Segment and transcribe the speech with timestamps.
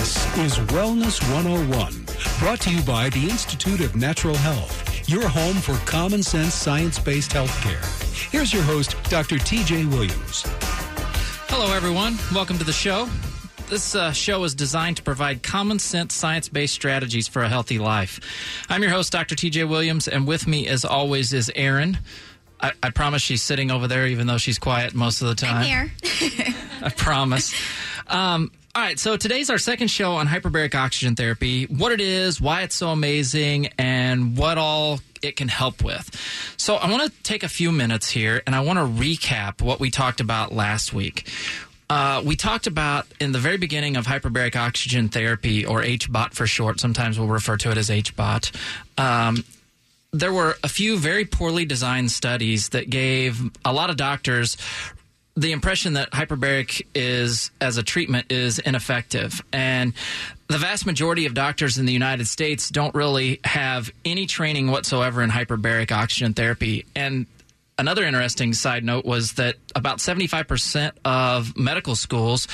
[0.00, 2.06] This is Wellness 101,
[2.38, 6.98] brought to you by the Institute of Natural Health, your home for common sense science
[6.98, 7.84] based healthcare.
[8.30, 9.36] Here's your host, Dr.
[9.36, 10.44] TJ Williams.
[11.50, 12.16] Hello, everyone.
[12.34, 13.10] Welcome to the show.
[13.68, 17.78] This uh, show is designed to provide common sense, science based strategies for a healthy
[17.78, 18.20] life.
[18.70, 19.34] I'm your host, Dr.
[19.34, 21.98] TJ Williams, and with me, as always, is Erin.
[22.58, 25.56] I, I promise she's sitting over there, even though she's quiet most of the time.
[25.56, 25.92] I'm here.
[26.80, 27.54] I promise.
[28.10, 32.40] Um, all right, so today's our second show on hyperbaric oxygen therapy what it is,
[32.40, 36.08] why it's so amazing, and what all it can help with.
[36.56, 39.80] So, I want to take a few minutes here and I want to recap what
[39.80, 41.28] we talked about last week.
[41.88, 46.46] Uh, we talked about in the very beginning of hyperbaric oxygen therapy, or HBOT for
[46.46, 46.78] short.
[46.78, 48.54] Sometimes we'll refer to it as HBOT.
[48.96, 49.44] Um,
[50.12, 54.56] there were a few very poorly designed studies that gave a lot of doctors
[55.36, 59.92] the impression that hyperbaric is as a treatment is ineffective and
[60.48, 65.22] the vast majority of doctors in the United States don't really have any training whatsoever
[65.22, 67.26] in hyperbaric oxygen therapy and
[67.80, 72.46] another interesting side note was that about 75% of medical schools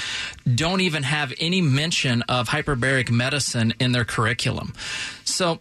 [0.54, 4.72] don't even have any mention of hyperbaric medicine in their curriculum.
[5.24, 5.58] So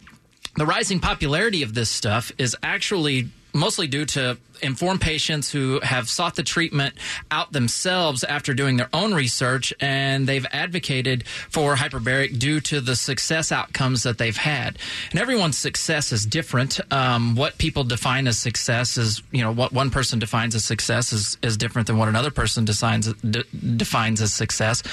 [0.56, 6.10] the rising popularity of this stuff is actually mostly due to informed patients who have
[6.10, 6.96] sought the treatment
[7.32, 12.96] out themselves after doing their own research and they've advocated for hyperbaric due to the
[12.96, 14.78] success outcomes that they've had.
[15.12, 16.80] And everyone's success is different.
[16.92, 21.14] Um, what people define as success is you know what one person defines as success
[21.14, 23.44] is, is different than what another person defines, de-
[23.78, 24.84] defines as success.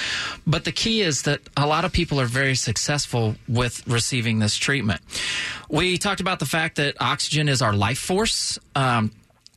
[0.46, 4.56] But the key is that a lot of people are very successful with receiving this
[4.56, 5.00] treatment.
[5.68, 9.12] We talked about the fact that oxygen is our life force um,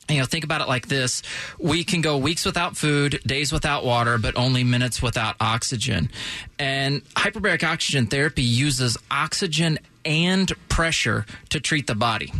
[0.09, 1.23] you know, think about it like this.
[1.59, 6.09] We can go weeks without food, days without water, but only minutes without oxygen.
[6.59, 12.31] And hyperbaric oxygen therapy uses oxygen and pressure to treat the body.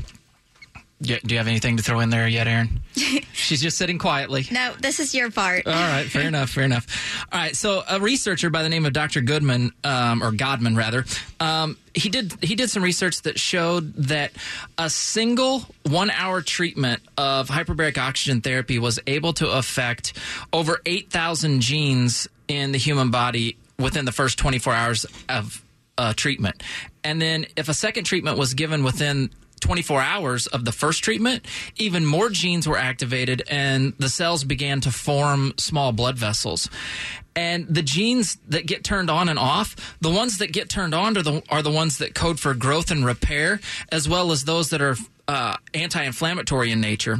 [1.05, 2.81] Do you have anything to throw in there yet, Erin?
[3.33, 4.45] She's just sitting quietly.
[4.51, 5.67] No, this is your part.
[5.67, 6.87] All right, fair enough, fair enough.
[7.31, 9.21] All right, so a researcher by the name of Dr.
[9.21, 11.05] Goodman, um, or Godman rather,
[11.39, 14.31] um, he did he did some research that showed that
[14.77, 20.13] a single one hour treatment of hyperbaric oxygen therapy was able to affect
[20.51, 25.63] over eight thousand genes in the human body within the first twenty four hours of
[25.97, 26.61] uh, treatment.
[27.03, 29.29] And then if a second treatment was given within
[29.65, 31.43] 24 hours of the first treatment,
[31.75, 36.69] even more genes were activated and the cells began to form small blood vessels.
[37.35, 41.17] And the genes that get turned on and off, the ones that get turned on
[41.17, 43.59] are the, are the ones that code for growth and repair,
[43.91, 44.95] as well as those that are
[45.27, 47.17] uh, anti inflammatory in nature.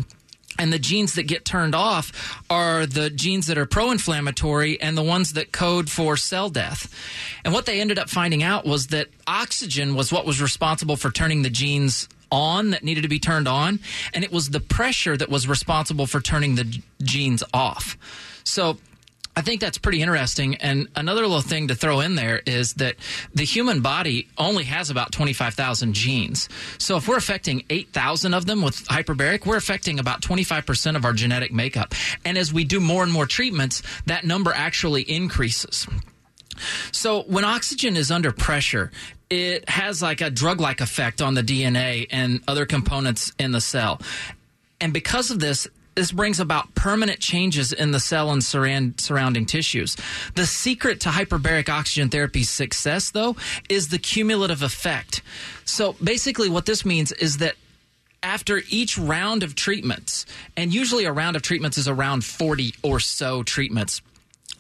[0.60, 4.96] And the genes that get turned off are the genes that are pro inflammatory and
[4.96, 6.94] the ones that code for cell death.
[7.44, 11.10] And what they ended up finding out was that oxygen was what was responsible for
[11.10, 13.79] turning the genes on that needed to be turned on,
[14.13, 17.97] and it was the pressure that was responsible for turning the genes off.
[18.44, 18.78] So
[19.38, 20.56] I think that's pretty interesting.
[20.56, 22.96] And another little thing to throw in there is that
[23.34, 26.47] the human body only has about 25,000 genes.
[26.78, 31.13] So if we're affecting 8,000 of them with hyperbaric, we're affecting about 25% of our
[31.13, 31.94] genetic makeup.
[32.23, 35.85] And as we do more and more treatments, that number actually increases.
[36.92, 38.92] So when oxygen is under pressure,
[39.30, 43.62] it has like a drug like effect on the DNA and other components in the
[43.62, 44.02] cell.
[44.80, 49.96] And because of this, this brings about permanent changes in the cell and surrounding tissues.
[50.36, 53.38] The secret to hyperbaric oxygen therapy's success, though,
[53.70, 55.22] is the cumulative effect.
[55.64, 57.56] So basically, what this means is that
[58.22, 60.26] after each round of treatments,
[60.58, 64.02] and usually a round of treatments is around 40 or so treatments,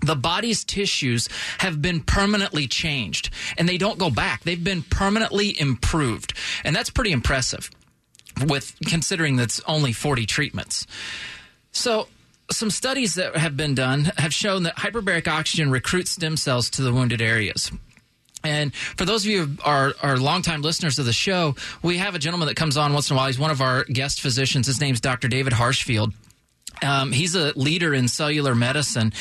[0.01, 1.29] the body's tissues
[1.59, 4.43] have been permanently changed and they don't go back.
[4.43, 6.33] They've been permanently improved.
[6.63, 7.69] And that's pretty impressive
[8.45, 10.85] with considering that's only 40 treatments.
[11.71, 12.07] So,
[12.51, 16.83] some studies that have been done have shown that hyperbaric oxygen recruits stem cells to
[16.83, 17.71] the wounded areas.
[18.43, 22.13] And for those of you who are, are longtime listeners of the show, we have
[22.13, 23.27] a gentleman that comes on once in a while.
[23.27, 24.67] He's one of our guest physicians.
[24.67, 25.27] His name's Dr.
[25.27, 26.13] David Harshfield.
[26.85, 29.11] Um, he's a leader in cellular medicine.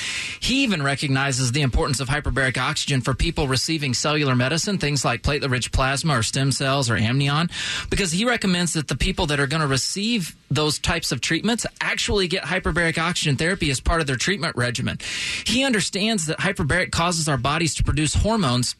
[0.40, 5.22] He even recognizes the importance of hyperbaric oxygen for people receiving cellular medicine, things like
[5.22, 7.48] platelet rich plasma or stem cells or amnion,
[7.90, 11.66] because he recommends that the people that are going to receive those types of treatments
[11.80, 14.98] actually get hyperbaric oxygen therapy as part of their treatment regimen.
[15.44, 18.76] He understands that hyperbaric causes our bodies to produce hormones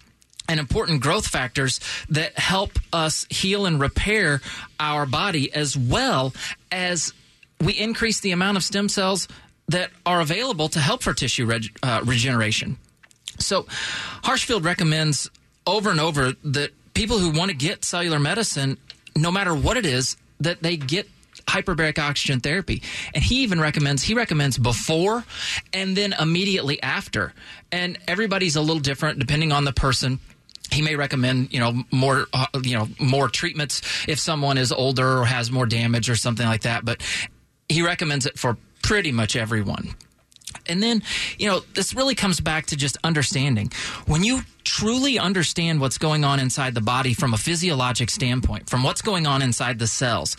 [0.48, 1.80] and important growth factors
[2.10, 4.42] that help us heal and repair
[4.78, 6.34] our body as well
[6.70, 7.14] as
[7.64, 9.28] we increase the amount of stem cells
[9.68, 12.76] that are available to help for tissue reg- uh, regeneration.
[13.38, 13.64] So,
[14.22, 15.30] Harshfield recommends
[15.66, 18.78] over and over that people who want to get cellular medicine,
[19.16, 21.08] no matter what it is, that they get
[21.46, 22.82] hyperbaric oxygen therapy.
[23.14, 25.24] And he even recommends he recommends before
[25.72, 27.32] and then immediately after.
[27.72, 30.20] And everybody's a little different depending on the person
[30.70, 35.18] he may recommend you know more uh, you know more treatments if someone is older
[35.20, 37.02] or has more damage or something like that but
[37.68, 39.94] he recommends it for pretty much everyone
[40.66, 41.02] and then,
[41.38, 43.70] you know, this really comes back to just understanding.
[44.06, 48.82] When you truly understand what's going on inside the body from a physiologic standpoint, from
[48.82, 50.36] what's going on inside the cells,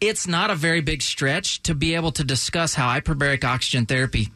[0.00, 4.30] it's not a very big stretch to be able to discuss how hyperbaric oxygen therapy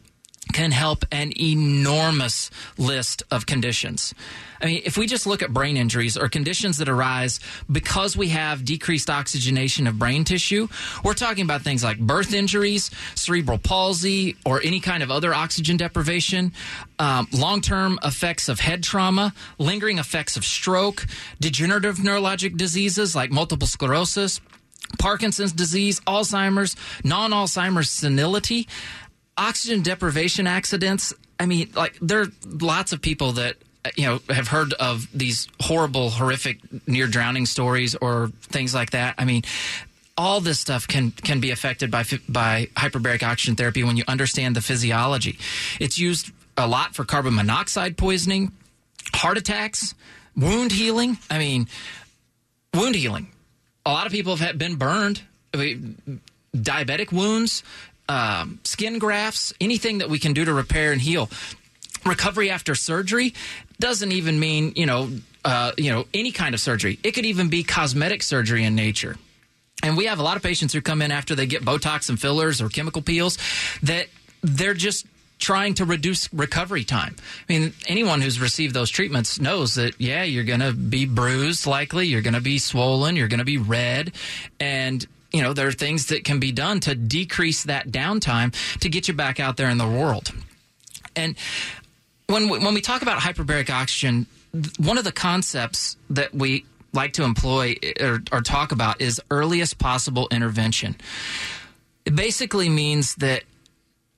[0.52, 4.14] can help an enormous list of conditions.
[4.61, 8.29] I mean, if we just look at brain injuries or conditions that arise because we
[8.29, 10.69] have decreased oxygenation of brain tissue,
[11.02, 15.76] we're talking about things like birth injuries, cerebral palsy, or any kind of other oxygen
[15.76, 16.53] deprivation,
[16.99, 21.06] um, long term effects of head trauma, lingering effects of stroke,
[21.41, 24.41] degenerative neurologic diseases like multiple sclerosis.
[24.99, 26.75] Parkinson's disease, Alzheimer's,
[27.05, 28.67] non Alzheimer's senility,
[29.37, 31.12] oxygen deprivation accidents.
[31.38, 33.56] I mean, like, there are lots of people that
[33.97, 39.15] you know have heard of these horrible horrific near drowning stories or things like that.
[39.19, 39.43] I mean
[40.19, 44.55] all this stuff can can be affected by by hyperbaric oxygen therapy when you understand
[44.55, 45.38] the physiology.
[45.79, 48.53] It's used a lot for carbon monoxide poisoning
[49.15, 49.94] heart attacks
[50.37, 51.17] wound healing.
[51.31, 51.67] I mean
[52.75, 53.29] wound healing.
[53.87, 55.23] A lot of people have been burned.
[55.55, 56.21] I mean,
[56.55, 57.62] diabetic wounds
[58.11, 61.31] um, skin grafts anything that we can do to repair and heal
[62.05, 63.35] recovery after surgery
[63.79, 65.11] doesn't even mean you know
[65.45, 66.99] uh, you know any kind of surgery.
[67.03, 69.17] It could even be cosmetic surgery in nature.
[69.83, 72.21] And we have a lot of patients who come in after they get Botox and
[72.21, 73.39] fillers or chemical peels
[73.83, 74.09] that
[74.43, 75.06] they're just
[75.39, 77.17] trying to reduce recovery time.
[77.49, 81.67] I mean, anyone who's received those treatments knows that, yeah, you're going to be bruised
[81.67, 84.13] likely, you're going to be swollen, you're going to be red.
[84.61, 88.88] And, you know, there are things that can be done to decrease that downtime to
[88.88, 90.32] get you back out there in the world.
[91.17, 91.37] And
[92.27, 94.27] when we, when we talk about hyperbaric oxygen,
[94.79, 99.21] one of the concepts that we like to employ eh, or, or talk about is
[99.31, 100.97] earliest possible intervention.
[102.05, 103.44] It basically means that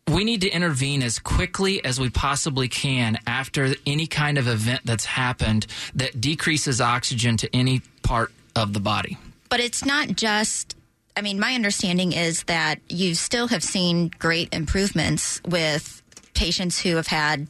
[0.09, 4.81] we need to intervene as quickly as we possibly can after any kind of event
[4.85, 9.17] that's happened that decreases oxygen to any part of the body.
[9.49, 10.76] But it's not just
[11.17, 16.03] I mean, my understanding is that you still have seen great improvements with
[16.35, 17.47] patients who have had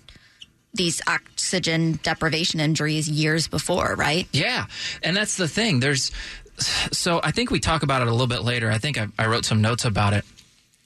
[0.74, 4.26] these oxygen deprivation injuries years before, right?
[4.32, 4.66] Yeah.
[5.02, 5.80] And that's the thing.
[5.80, 6.10] There's
[6.58, 8.70] so I think we talk about it a little bit later.
[8.70, 10.24] I think I, I wrote some notes about it.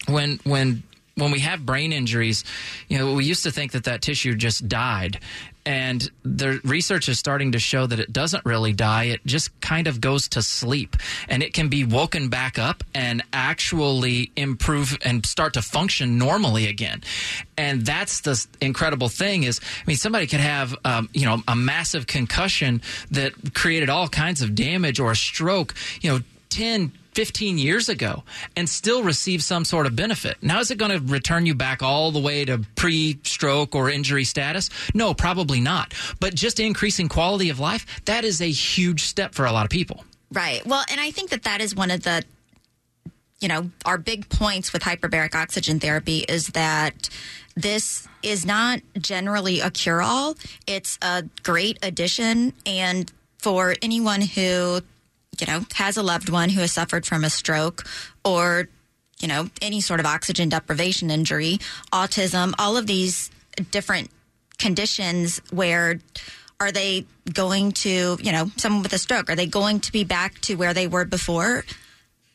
[0.07, 0.83] When when
[1.15, 2.45] when we have brain injuries,
[2.89, 5.21] you know, we used to think that that tissue just died.
[5.67, 9.05] And the research is starting to show that it doesn't really die.
[9.05, 10.97] It just kind of goes to sleep
[11.29, 16.69] and it can be woken back up and actually improve and start to function normally
[16.69, 17.03] again.
[17.59, 21.57] And that's the incredible thing is, I mean, somebody could have, um, you know, a
[21.57, 22.81] massive concussion
[23.11, 26.21] that created all kinds of damage or a stroke, you know,
[26.51, 28.23] 10, 15 years ago
[28.57, 30.37] and still receive some sort of benefit.
[30.43, 33.89] Now, is it going to return you back all the way to pre stroke or
[33.89, 34.69] injury status?
[34.93, 35.95] No, probably not.
[36.21, 39.71] But just increasing quality of life, that is a huge step for a lot of
[39.71, 40.05] people.
[40.31, 40.65] Right.
[40.67, 42.23] Well, and I think that that is one of the,
[43.41, 47.09] you know, our big points with hyperbaric oxygen therapy is that
[47.57, 50.37] this is not generally a cure all.
[50.67, 52.53] It's a great addition.
[52.67, 54.83] And for anyone who
[55.41, 57.85] you know, has a loved one who has suffered from a stroke
[58.25, 58.69] or,
[59.21, 61.59] you know, any sort of oxygen deprivation injury,
[61.93, 63.31] autism, all of these
[63.71, 64.11] different
[64.59, 66.01] conditions where
[66.61, 70.05] are they going to, you know, someone with a stroke, are they going to be
[70.05, 71.65] back to where they were before?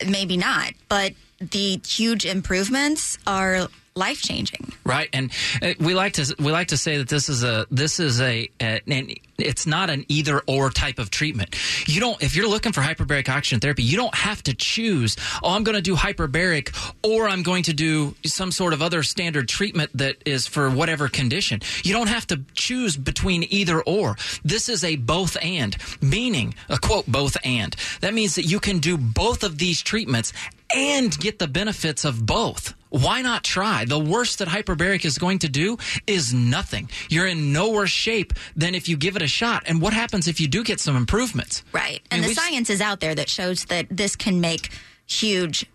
[0.07, 4.71] Maybe not, but the huge improvements are life changing.
[4.85, 5.31] Right, and
[5.61, 8.49] uh, we like to we like to say that this is a this is a,
[8.61, 11.55] a an, it's not an either or type of treatment.
[11.87, 15.17] You don't if you're looking for hyperbaric oxygen therapy, you don't have to choose.
[15.43, 19.03] Oh, I'm going to do hyperbaric, or I'm going to do some sort of other
[19.03, 21.61] standard treatment that is for whatever condition.
[21.83, 24.17] You don't have to choose between either or.
[24.43, 27.75] This is a both and, meaning a quote both and.
[28.01, 30.33] That means that you can do both of these treatments
[30.73, 32.73] and get the benefits of both.
[32.91, 33.85] Why not try?
[33.85, 36.89] The worst that hyperbaric is going to do is nothing.
[37.09, 39.63] You're in no worse shape than if you give it a shot.
[39.65, 41.63] And what happens if you do get some improvements?
[41.71, 42.01] Right.
[42.11, 44.69] And I mean, the science is out there that shows that this can make
[45.07, 45.65] huge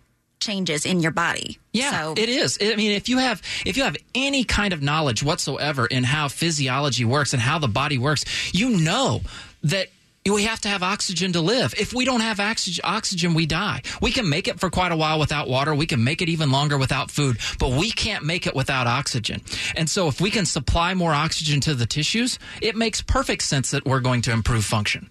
[0.40, 1.58] changes in your body.
[1.73, 2.58] Yeah, so, it is.
[2.61, 6.28] I mean, if you have if you have any kind of knowledge whatsoever in how
[6.28, 9.23] physiology works and how the body works, you know
[9.62, 9.88] that
[10.35, 11.75] we have to have oxygen to live.
[11.78, 13.83] If we don't have oxygen, we die.
[14.00, 15.75] We can make it for quite a while without water.
[15.75, 19.42] We can make it even longer without food, but we can't make it without oxygen.
[19.76, 23.71] And so if we can supply more oxygen to the tissues, it makes perfect sense
[23.71, 25.11] that we're going to improve function.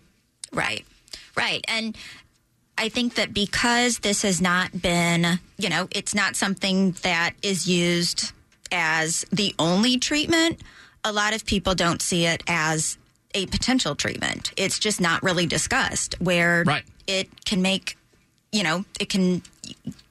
[0.52, 0.86] Right.
[1.36, 1.64] Right.
[1.68, 1.98] And
[2.78, 7.68] I think that because this has not been, you know, it's not something that is
[7.68, 8.32] used
[8.72, 10.60] as the only treatment,
[11.04, 12.98] a lot of people don't see it as
[13.36, 14.52] a potential treatment.
[14.58, 16.84] It's just not really discussed where Right.
[17.06, 17.98] it can make,
[18.52, 19.44] you know, it can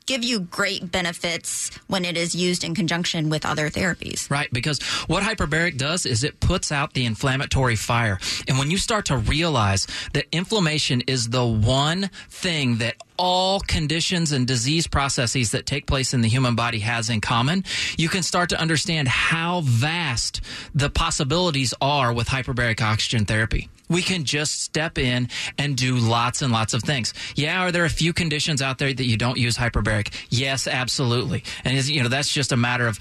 [0.06, 4.30] give you great benefits when it is used in conjunction with other therapies.
[4.30, 8.18] Right, because what hyperbaric does is it puts out the inflammatory fire.
[8.48, 14.32] And when you start to realize that inflammation is the one thing that all conditions
[14.32, 17.64] and disease processes that take place in the human body has in common,
[17.96, 20.40] you can start to understand how vast
[20.74, 23.68] the possibilities are with hyperbaric oxygen therapy.
[23.88, 27.12] We can just step in and do lots and lots of things.
[27.34, 30.26] Yeah, are there a few conditions out there that you don't use hyperbaric?
[30.30, 31.44] Yes, absolutely.
[31.64, 32.98] And you know, that's just a matter of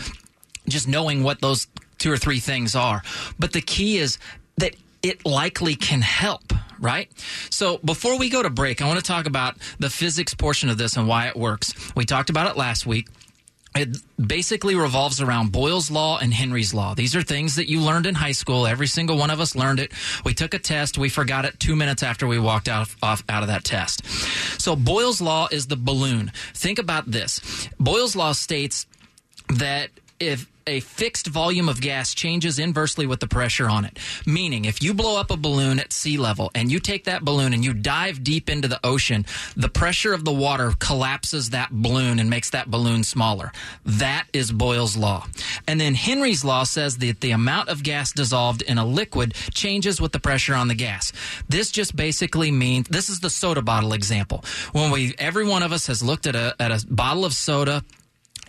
[0.68, 3.02] just knowing what those two or three things are.
[3.40, 4.18] But the key is
[4.58, 7.10] that it likely can help, right?
[7.50, 10.78] So before we go to break, I want to talk about the physics portion of
[10.78, 11.74] this and why it works.
[11.96, 13.08] We talked about it last week.
[13.76, 16.94] It basically revolves around Boyle's Law and Henry's Law.
[16.94, 18.68] These are things that you learned in high school.
[18.68, 19.92] Every single one of us learned it.
[20.24, 20.98] We took a test.
[21.00, 24.06] We forgot it two minutes after we walked out of, off, out of that test.
[24.62, 26.32] So Boyle's Law is the balloon.
[26.54, 27.68] Think about this.
[27.80, 28.86] Boyle's Law states
[29.50, 29.90] that
[30.20, 34.00] if a fixed volume of gas changes inversely with the pressure on it.
[34.26, 37.54] Meaning, if you blow up a balloon at sea level and you take that balloon
[37.54, 42.20] and you dive deep into the ocean, the pressure of the water collapses that balloon
[42.20, 43.52] and makes that balloon smaller.
[43.86, 45.26] That is Boyle's Law.
[45.68, 50.00] And then Henry's Law says that the amount of gas dissolved in a liquid changes
[50.00, 51.12] with the pressure on the gas.
[51.50, 54.44] This just basically means this is the soda bottle example.
[54.72, 57.84] When we, every one of us has looked at a, at a bottle of soda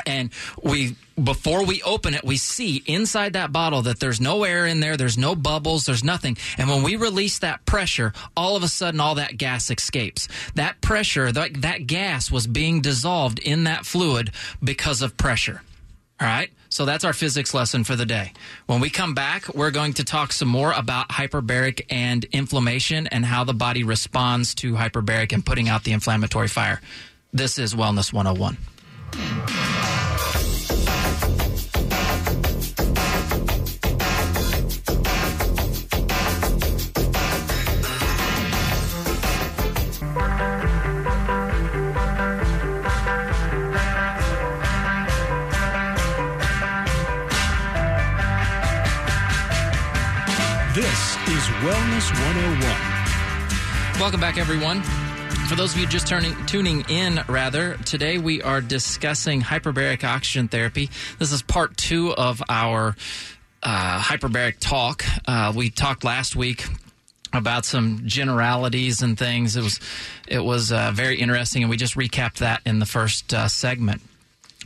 [0.07, 0.31] and
[0.63, 4.81] we before we open it we see inside that bottle that there's no air in
[4.81, 6.37] there there's no bubbles there's nothing.
[6.59, 10.29] And when we release that pressure all of a sudden all that gas escapes.
[10.55, 14.33] That pressure that, that gas was being dissolved in that fluid
[14.63, 15.63] because of pressure.
[16.21, 16.51] All right?
[16.69, 18.33] So that's our physics lesson for the day.
[18.67, 23.25] When we come back we're going to talk some more about hyperbaric and inflammation and
[23.25, 26.81] how the body responds to hyperbaric and putting out the inflammatory fire.
[27.33, 28.57] This is wellness 101
[50.75, 54.01] This is Wellness 101.
[54.01, 54.83] Welcome back, everyone.
[55.49, 60.49] For those of you just turning tuning in, rather, today we are discussing hyperbaric oxygen
[60.49, 60.89] therapy.
[61.19, 62.97] This is part two of our
[63.63, 65.05] uh, hyperbaric talk.
[65.29, 66.65] Uh, we talked last week
[67.33, 69.55] about some generalities and things.
[69.55, 69.81] It was
[70.27, 74.01] it was uh, very interesting, and we just recapped that in the first uh, segment.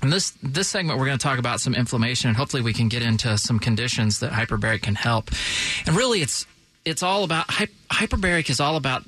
[0.02, 2.88] In this this segment, we're going to talk about some inflammation, and hopefully, we can
[2.88, 5.30] get into some conditions that hyperbaric can help.
[5.86, 6.46] And really, it's
[6.84, 9.04] it's all about hy- hyperbaric is all about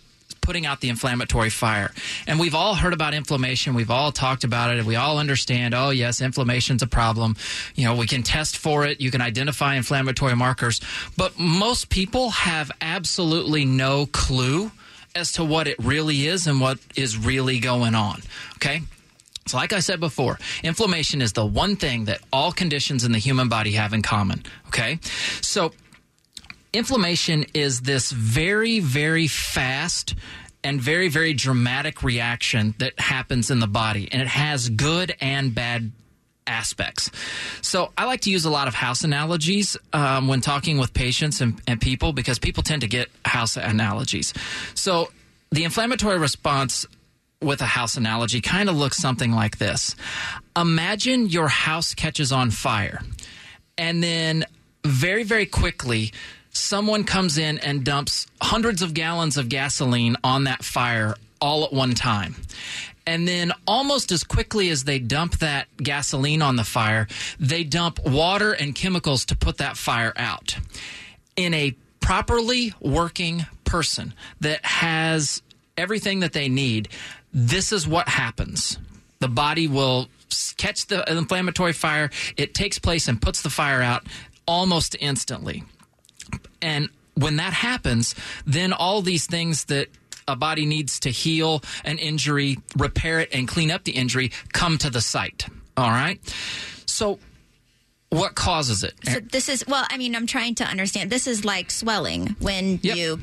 [0.50, 1.92] putting out the inflammatory fire.
[2.26, 3.72] And we've all heard about inflammation.
[3.72, 4.78] We've all talked about it.
[4.78, 7.36] And we all understand, oh, yes, inflammation's a problem.
[7.76, 9.00] You know, we can test for it.
[9.00, 10.80] You can identify inflammatory markers.
[11.16, 14.72] But most people have absolutely no clue
[15.14, 18.20] as to what it really is and what is really going on.
[18.56, 18.82] Okay?
[19.46, 23.18] So, like I said before, inflammation is the one thing that all conditions in the
[23.18, 24.42] human body have in common.
[24.66, 24.98] Okay?
[25.42, 25.70] So,
[26.72, 30.14] inflammation is this very, very fast
[30.62, 35.54] and very, very dramatic reaction that happens in the body, and it has good and
[35.54, 35.92] bad
[36.46, 37.10] aspects.
[37.62, 41.40] So I like to use a lot of house analogies um, when talking with patients
[41.40, 44.34] and, and people because people tend to get house analogies.
[44.74, 45.10] So
[45.50, 46.86] the inflammatory response
[47.40, 49.96] with a house analogy kind of looks something like this
[50.56, 53.00] Imagine your house catches on fire,
[53.78, 54.44] and then
[54.84, 56.12] very, very quickly,
[56.60, 61.72] someone comes in and dumps hundreds of gallons of gasoline on that fire all at
[61.72, 62.36] one time.
[63.06, 67.08] And then, almost as quickly as they dump that gasoline on the fire,
[67.40, 70.56] they dump water and chemicals to put that fire out.
[71.34, 75.42] In a properly working person that has
[75.76, 76.88] everything that they need,
[77.32, 78.78] this is what happens.
[79.18, 80.08] The body will
[80.56, 82.10] catch the inflammatory fire.
[82.36, 84.06] It takes place and puts the fire out
[84.46, 85.64] almost instantly.
[86.62, 88.14] And when that happens,
[88.46, 89.88] then all these things that
[90.28, 94.78] a body needs to heal an injury, repair it, and clean up the injury come
[94.78, 95.46] to the site.
[95.76, 96.20] All right.
[96.86, 97.18] So,
[98.10, 98.94] what causes it?
[99.04, 101.10] So this is well, I mean, I'm trying to understand.
[101.10, 102.96] This is like swelling when Yep.
[102.96, 103.20] you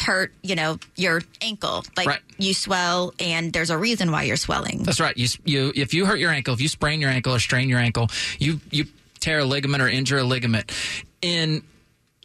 [0.00, 1.84] hurt, you know, your ankle.
[1.96, 2.20] Like Right.
[2.38, 4.82] you swell, and there's a reason why you're swelling.
[4.84, 5.16] That's right.
[5.16, 7.80] You you if you hurt your ankle, if you sprain your ankle or strain your
[7.80, 8.08] ankle,
[8.38, 8.86] you you
[9.18, 10.72] tear a ligament or injure a ligament
[11.22, 11.62] in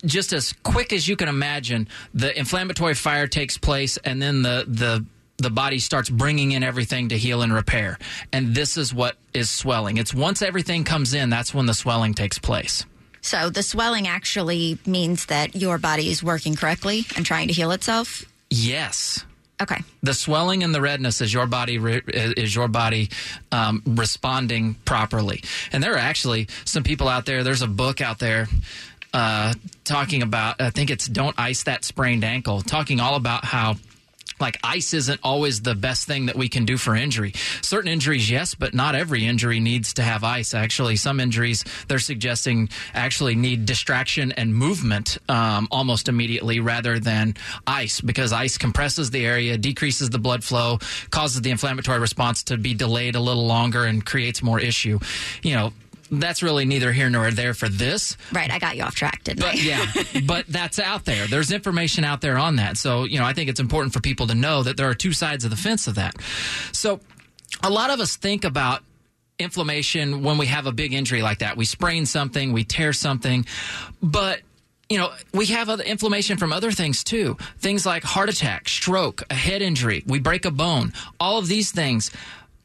[0.06, 4.66] just as quick as you can imagine, the inflammatory fire takes place, and then the
[4.68, 5.06] the
[5.38, 7.98] the body starts bringing in everything to heal and repair.
[8.32, 9.98] And this is what is swelling.
[9.98, 12.86] It's once everything comes in, that's when the swelling takes place.
[13.22, 17.72] So the swelling actually means that your body is working correctly and trying to heal
[17.72, 18.24] itself.
[18.50, 19.26] Yes.
[19.62, 19.82] Okay.
[20.04, 23.10] the swelling and the redness is your body re- is your body
[23.54, 25.42] um, responding properly.
[25.72, 27.42] And there are actually some people out there.
[27.42, 28.48] There's a book out there
[29.16, 29.54] uh,
[29.86, 30.60] talking about.
[30.60, 33.76] I think it's "Don't Ice That Sprained Ankle," talking all about how.
[34.38, 37.32] Like ice isn't always the best thing that we can do for injury.
[37.62, 40.54] Certain injuries, yes, but not every injury needs to have ice.
[40.54, 47.36] Actually, some injuries they're suggesting actually need distraction and movement um, almost immediately rather than
[47.66, 50.80] ice because ice compresses the area, decreases the blood flow,
[51.12, 55.00] causes the inflammatory response to be delayed a little longer, and creates more issue.
[55.44, 55.74] You know,
[56.12, 58.18] that's really neither here nor there for this.
[58.32, 58.52] Right.
[58.52, 59.54] I got you off track, didn't I?
[59.54, 59.86] Yeah,
[60.26, 61.28] but that's out there.
[61.28, 62.78] There's information out there on that.
[62.78, 65.14] So, you know, I think it's important for people to know that there are two
[65.14, 66.16] sides of the fence of that.
[66.72, 67.00] So,
[67.64, 68.84] a lot of us think about
[69.40, 71.58] inflammation when we have a big injury like that.
[71.58, 73.46] We sprain something, we tear something,
[74.02, 74.42] but
[74.90, 77.38] you know, we have other inflammation from other things too.
[77.60, 81.72] Things like heart attack, stroke, a head injury, we break a bone, all of these
[81.72, 82.12] things.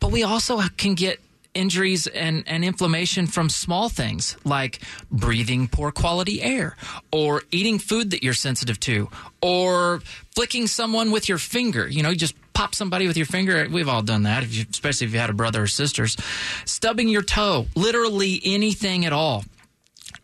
[0.00, 1.18] But we also can get
[1.54, 6.76] injuries and, and inflammation from small things like breathing poor quality air
[7.12, 9.08] or eating food that you're sensitive to
[9.42, 10.00] or
[10.34, 11.88] flicking someone with your finger.
[11.88, 13.66] You know, you just pop somebody with your finger.
[13.70, 16.16] We've all done that, if you, especially if you had a brother or sisters.
[16.64, 19.44] Stubbing your toe, literally anything at all.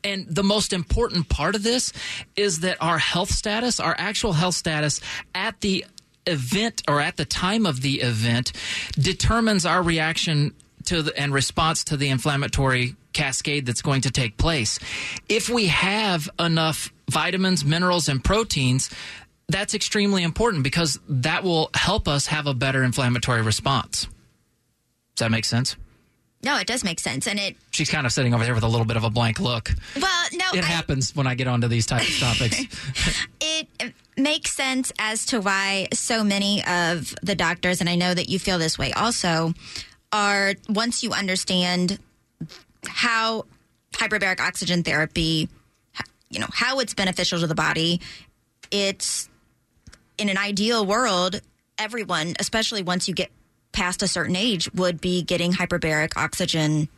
[0.04, 1.92] And the most important part of this
[2.36, 5.00] is that our health status, our actual health status
[5.34, 5.84] at the
[6.26, 8.52] event or at the time of the event
[8.98, 10.54] determines our reaction
[10.86, 14.78] to the, and response to the inflammatory cascade that's going to take place.
[15.28, 18.90] If we have enough vitamins, minerals, and proteins,
[19.48, 24.04] that's extremely important because that will help us have a better inflammatory response.
[25.14, 25.76] Does that make sense?
[26.42, 27.56] No, it does make sense, and it.
[27.70, 29.70] She's kind of sitting over there with a little bit of a blank look.
[30.00, 32.60] Well, no, It I- happens when I get onto these types of topics.
[33.40, 33.68] it
[34.16, 38.38] makes sense as to why so many of the doctors, and I know that you
[38.38, 39.54] feel this way also,
[40.12, 41.98] are once you understand
[42.86, 43.44] how
[43.92, 45.48] hyperbaric oxygen therapy,
[46.30, 48.00] you know, how it's beneficial to the body,
[48.70, 49.28] it's
[50.18, 51.40] in an ideal world,
[51.78, 53.30] everyone, especially once you get
[53.72, 56.88] past a certain age, would be getting hyperbaric oxygen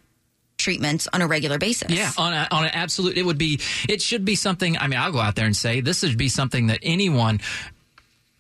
[0.57, 1.91] treatments on a regular basis.
[1.91, 4.77] Yeah, on a, on an absolute, it would be, it should be something.
[4.77, 7.41] I mean, I'll go out there and say this should be something that anyone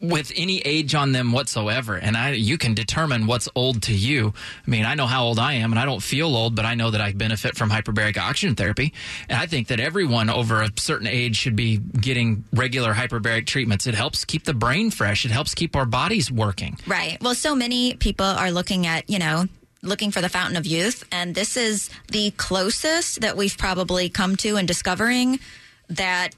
[0.00, 4.32] with any age on them whatsoever, and I, you can determine what's old to you.
[4.66, 6.76] I mean, I know how old I am, and I don't feel old, but I
[6.76, 8.92] know that I benefit from hyperbaric oxygen therapy,
[9.28, 13.86] and I think that everyone over a certain age should be getting regular hyperbaric treatments.
[13.88, 15.24] It helps keep the brain fresh.
[15.24, 16.78] It helps keep our bodies working.
[16.86, 17.20] Right.
[17.20, 19.46] Well, so many people are looking at, you know,
[19.82, 24.36] looking for the fountain of youth, and this is the closest that we've probably come
[24.36, 25.40] to in discovering
[25.88, 26.36] that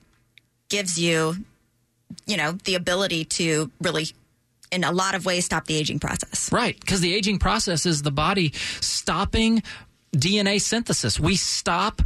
[0.69, 1.37] gives you,
[2.27, 4.09] you know, the ability to really,
[4.71, 6.51] in a lot of ways, stop the aging process.
[6.53, 9.63] Right, because the aging process is the body stopping
[10.15, 11.21] DNA synthesis.
[11.21, 12.03] We stop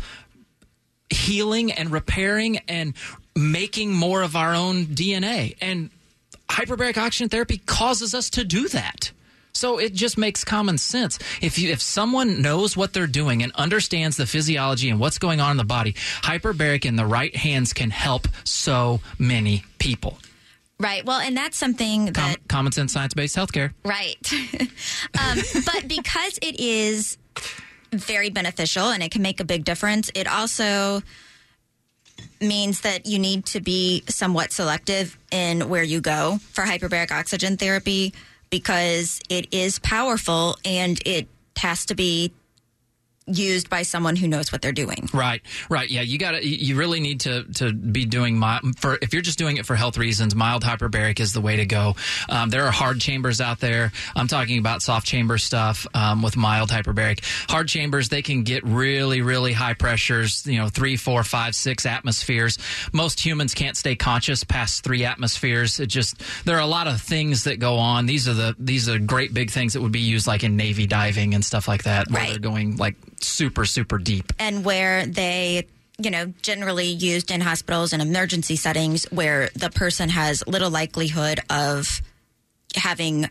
[1.11, 2.95] healing and repairing and
[3.37, 5.57] making more of our own DNA.
[5.61, 5.91] And
[6.49, 9.13] hyperbaric oxygen therapy causes us to do that.
[9.55, 11.19] So it just makes common sense.
[11.41, 15.41] If you, if someone knows what they're doing and understands the physiology and what's going
[15.41, 20.19] on in the body, hyperbaric in the right hands can help so many people.
[20.81, 21.05] Right.
[21.05, 23.73] Well, and that's something that Com- common sense, science based healthcare.
[23.85, 24.19] Right.
[25.21, 27.17] um, but because it is
[27.93, 31.01] very beneficial and it can make a big difference, it also
[32.41, 37.57] means that you need to be somewhat selective in where you go for hyperbaric oxygen
[37.57, 38.13] therapy
[38.55, 42.33] because it is powerful and it has to be
[43.27, 45.09] used by someone who knows what they're doing.
[45.13, 45.89] Right, right.
[45.91, 46.47] Yeah, you got to.
[46.47, 49.75] You really need to to be doing mild, for if you're just doing it for
[49.77, 50.35] health reasons.
[50.35, 51.95] Mild hyperbaric is the way to go.
[52.29, 53.93] Um, there are hard chambers out there.
[54.15, 57.21] I'm talking about soft chamber stuff um, with mild hyperbaric.
[57.51, 60.47] Hard chambers they can get really really high pressures.
[60.47, 62.59] You know, three, four, five, six atmospheres.
[62.93, 65.81] Most humans can't stay conscious past three atmospheres.
[65.81, 68.07] It just there are a lot of things that go on.
[68.07, 70.87] These are the these are great big things that would be used like in Navy
[70.87, 72.31] diving and stuff like that, where Right.
[72.31, 74.33] they're going like super super deep.
[74.39, 75.67] and where they
[75.99, 81.41] you know generally used in hospitals and emergency settings where the person has little likelihood
[81.51, 82.01] of
[82.75, 83.29] having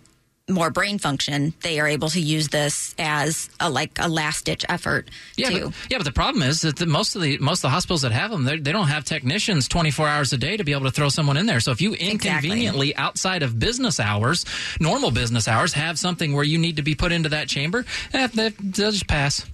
[0.49, 4.65] more brain function they are able to use this as a like a last ditch
[4.67, 7.59] effort Yeah, too but, yeah, but the problem is that the, most of the most
[7.59, 10.57] of the hospitals that have them, they're- don't have technicians twenty four hours a day
[10.57, 11.61] to be able to throw someone in there.
[11.61, 14.45] So if you inconveniently outside of business hours,
[14.81, 18.27] normal business hours, have something where you need to be put into that chamber, eh,
[18.33, 19.45] they, they'll just pass.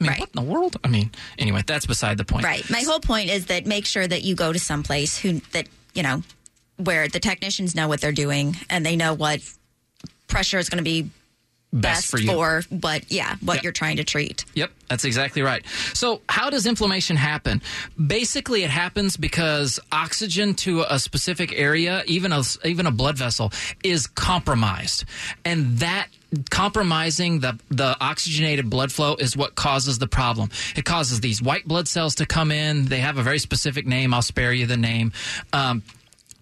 [0.00, 0.20] I mean, Right.
[0.20, 0.76] what in the world?
[0.84, 2.44] I mean, anyway, that's beside the point.
[2.44, 5.40] right my whole point is that make sure that you go to some place who
[5.52, 6.22] that you know
[6.76, 9.40] where the technicians know what they're doing and they know what
[10.28, 11.08] pressure is going to be
[11.72, 12.30] Best, best for you.
[12.30, 13.62] for what yeah what Yep.
[13.64, 15.64] you're trying to treat Yep, that's exactly right.
[15.94, 17.60] So, how does inflammation happen?
[18.06, 23.52] Basically, it happens because oxygen to a specific area, even a even a blood vessel,
[23.82, 25.04] is compromised,
[25.44, 26.06] and that
[26.50, 30.50] compromising the the oxygenated blood flow is what causes the problem.
[30.76, 32.86] It causes these white blood cells to come in.
[32.86, 34.14] They have a very specific name.
[34.14, 35.12] I'll spare you the name.
[35.52, 35.82] Um,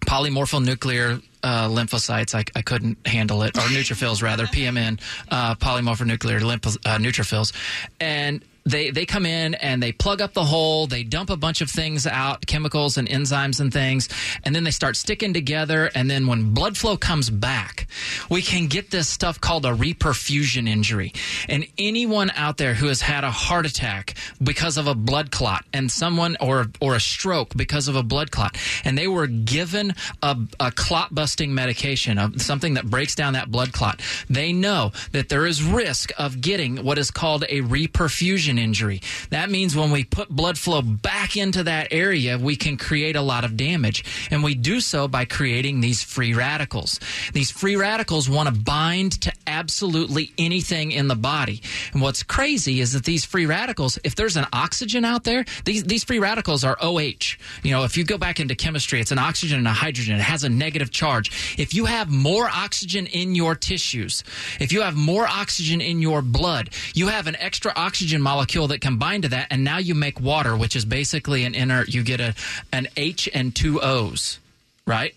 [0.05, 2.35] polymorphonuclear uh, lymphocytes.
[2.35, 7.53] I, I couldn't handle it, or neutrophils rather, PMN, uh, polymorphonuclear lympho, uh, neutrophils,
[7.99, 10.87] and they they come in and they plug up the hole.
[10.87, 14.09] They dump a bunch of things out, chemicals and enzymes and things,
[14.43, 15.91] and then they start sticking together.
[15.93, 17.87] And then when blood flow comes back,
[18.29, 21.13] we can get this stuff called a reperfusion injury.
[21.47, 25.63] And anyone out there who has had a heart attack because of a blood clot,
[25.71, 29.93] and someone or or a stroke because of a blood clot, and they were given
[30.23, 34.91] a, a clot busting medication, of something that breaks down that blood clot, they know
[35.11, 39.01] that there is risk of getting what is called a reperfusion injury.
[39.29, 43.21] That means when we put blood flow back into that area, we can create a
[43.21, 44.03] lot of damage.
[44.31, 46.99] And we do so by creating these free radicals.
[47.33, 51.61] These free radicals want to bind to absolutely anything in the body.
[51.93, 55.83] And what's crazy is that these free radicals, if there's an oxygen out there, these,
[55.83, 57.37] these free radicals are OH.
[57.63, 60.15] You know, if you go back into chemistry, it's an oxygen and a hydrogen.
[60.15, 61.55] It has a negative charge.
[61.57, 64.23] If you have more oxygen in your tissues,
[64.59, 68.81] if you have more oxygen in your blood, you have an extra oxygen molecule that
[68.81, 71.89] can bind to that, and now you make water, which is basically an inert.
[71.93, 72.33] You get a
[72.71, 74.39] an H and two O's,
[74.87, 75.13] right?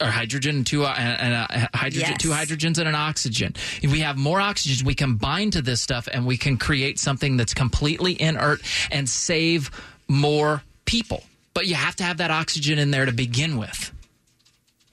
[0.00, 2.20] Or hydrogen and two uh, and a hydrogen, Yes.
[2.20, 3.54] two hydrogens and an oxygen.
[3.80, 6.98] If we have more oxygen, we can bind to this stuff, and we can create
[6.98, 9.70] something that's completely inert and save
[10.08, 11.22] more people.
[11.54, 13.92] But you have to have that oxygen in there to begin with.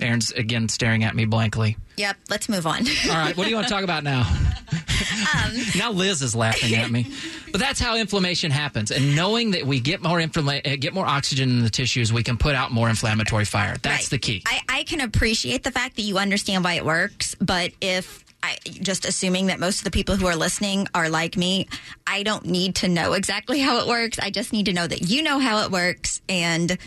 [0.02, 1.78] Erin's again staring at me blankly.
[1.98, 4.24] yep let's move on All right, what do you want to talk about now?
[5.76, 7.12] now Liz is laughing at me.
[7.52, 8.92] But that's how inflammation happens.
[8.92, 12.24] And knowing that we get more inflama- uh, get more oxygen in the tissues, we
[12.24, 13.76] can put out more inflammatory fire.
[13.82, 14.10] That's Right.
[14.12, 14.44] the key.
[14.46, 18.58] I, I can appreciate the fact that you understand why it works, but if I
[18.66, 21.68] just assuming that most of the people who are listening are like me,
[22.08, 24.18] I don't need to know exactly how it works.
[24.20, 26.78] I just need to know that you know how it works and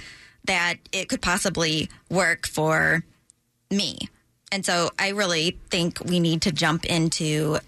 [0.45, 3.05] that it could possibly work for
[3.71, 3.99] me.
[4.53, 7.59] And so I really think we need to jump into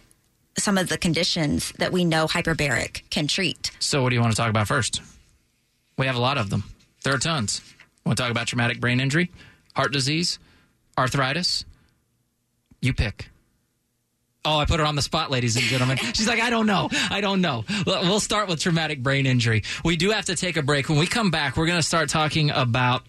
[0.58, 3.72] some of the conditions that we know hyperbaric can treat.
[3.78, 5.02] So what do you want to talk about first?
[5.98, 6.64] We have a lot of them.
[7.02, 7.60] There are tons.
[8.04, 9.30] Want to talk about traumatic brain injury,
[9.74, 10.38] heart disease,
[10.96, 11.64] arthritis?
[12.80, 13.30] You pick.
[14.46, 15.96] Oh, I put her on the spot, ladies and gentlemen.
[15.98, 16.88] She's like, I don't know.
[17.10, 17.64] I don't know.
[17.84, 19.64] Well, start with traumatic brain injury.
[19.84, 20.88] We do have to take a break.
[20.88, 23.02] When we come back, we're going to start talking about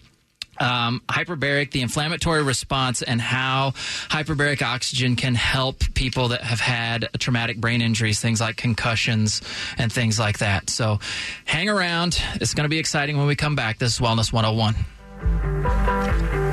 [0.58, 3.70] um, hyperbaric, the inflammatory response, and how
[4.08, 9.40] hyperbaric oxygen can help people that have had traumatic brain injuries, things like concussions
[9.76, 10.70] and things like that.
[10.70, 10.98] So
[11.44, 12.20] hang around.
[12.34, 13.78] It's going to be exciting when we come back.
[13.78, 16.47] This is Wellness 101.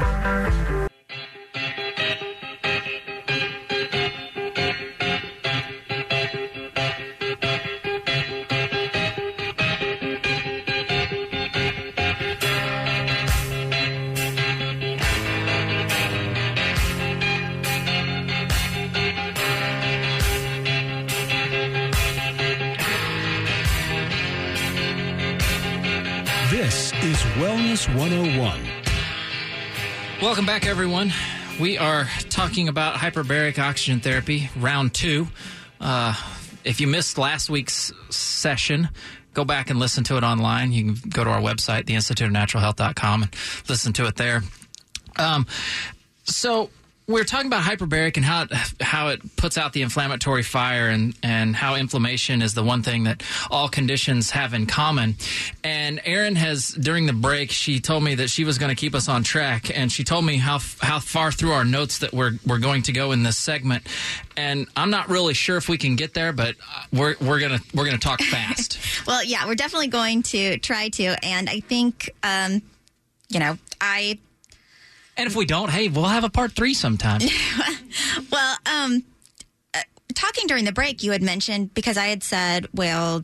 [27.75, 28.61] Wellness 101.
[30.21, 31.11] Welcome back, everyone.
[31.59, 35.27] We are talking about hyperbaric oxygen therapy, round two.
[35.81, 36.15] Uh,
[36.63, 38.88] if you missed last week's session,
[39.33, 40.71] go back and listen to it online.
[40.71, 43.35] You can go to our website, theinstituteofnaturalhealth.com, and
[43.67, 44.41] listen to it there.
[45.17, 45.45] Um,
[46.23, 46.69] so
[47.08, 51.15] we're talking about hyperbaric and how it, how it puts out the inflammatory fire and,
[51.22, 55.15] and how inflammation is the one thing that all conditions have in common.
[55.63, 58.96] And Erin has, during the break, she told me that she was going to keep
[58.96, 62.34] us on track, and she told me how how far through our notes that we're
[62.46, 63.88] we're going to go in this segment.
[64.38, 66.56] And I'm not really sure if we can get there, but
[66.91, 68.80] we're we're gonna we're gonna talk fast.
[69.08, 72.62] well, yeah, we're definitely going to try to, and I think, um,
[73.30, 74.20] you know, I
[75.17, 77.21] and if we don't, hey, we'll have a part three sometime.
[78.32, 79.04] well, um,
[79.73, 79.82] uh,
[80.13, 83.23] talking during the break, you had mentioned because I had said, well,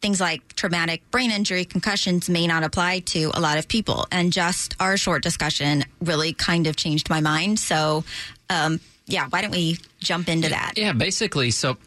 [0.00, 4.06] things like traumatic brain injury, concussions may not apply to a lot of people.
[4.12, 7.58] And just our short discussion really kind of changed my mind.
[7.58, 8.04] So,
[8.48, 10.74] um, yeah, why don't we jump into that?
[10.76, 11.50] Yeah, basically.
[11.50, 11.78] So,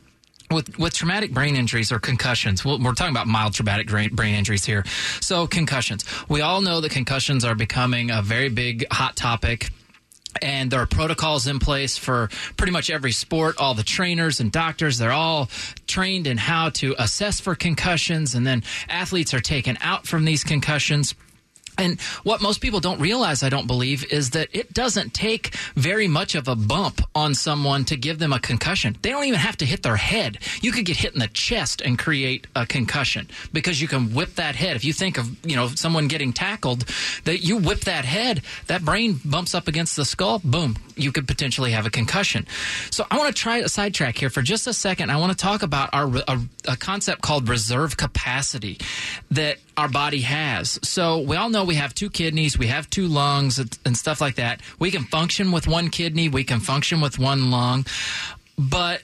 [0.52, 4.84] with with traumatic brain injuries or concussions, we're talking about mild traumatic brain injuries here.
[5.22, 9.70] So concussions, we all know that concussions are becoming a very big hot topic.
[10.42, 13.58] And there are protocols in place for pretty much every sport.
[13.60, 15.50] All the trainers and doctors, they're all
[15.88, 18.34] trained in how to assess for concussions.
[18.34, 21.16] And then athletes are taken out from these concussions
[21.78, 26.08] and what most people don't realize, I don't believe, is that it doesn't take very
[26.08, 28.98] much of a bump on someone to give them a concussion.
[29.02, 30.38] They don't even have to hit their head.
[30.62, 34.36] You could get hit in the chest and create a concussion because you can whip
[34.36, 34.76] that head.
[34.76, 36.86] If you think of, you know, someone getting tackled,
[37.24, 41.28] that you whip that head, that brain bumps up against the skull, boom, you could
[41.28, 42.46] potentially have a concussion.
[42.92, 45.12] So I want to try a sidetrack here for just a second.
[45.12, 48.78] I want to talk about our a, a concept called reserve capacity
[49.32, 50.80] that our body has.
[50.84, 54.36] So we all know we have two kidneys, we have two lungs, and stuff like
[54.36, 54.62] that.
[54.80, 57.86] We can function with one kidney, we can function with one lung,
[58.58, 59.02] but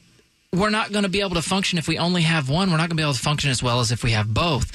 [0.54, 2.72] we're not going to be able to function if we only have one.
[2.72, 4.72] We're not going to be able to function as well as if we have both.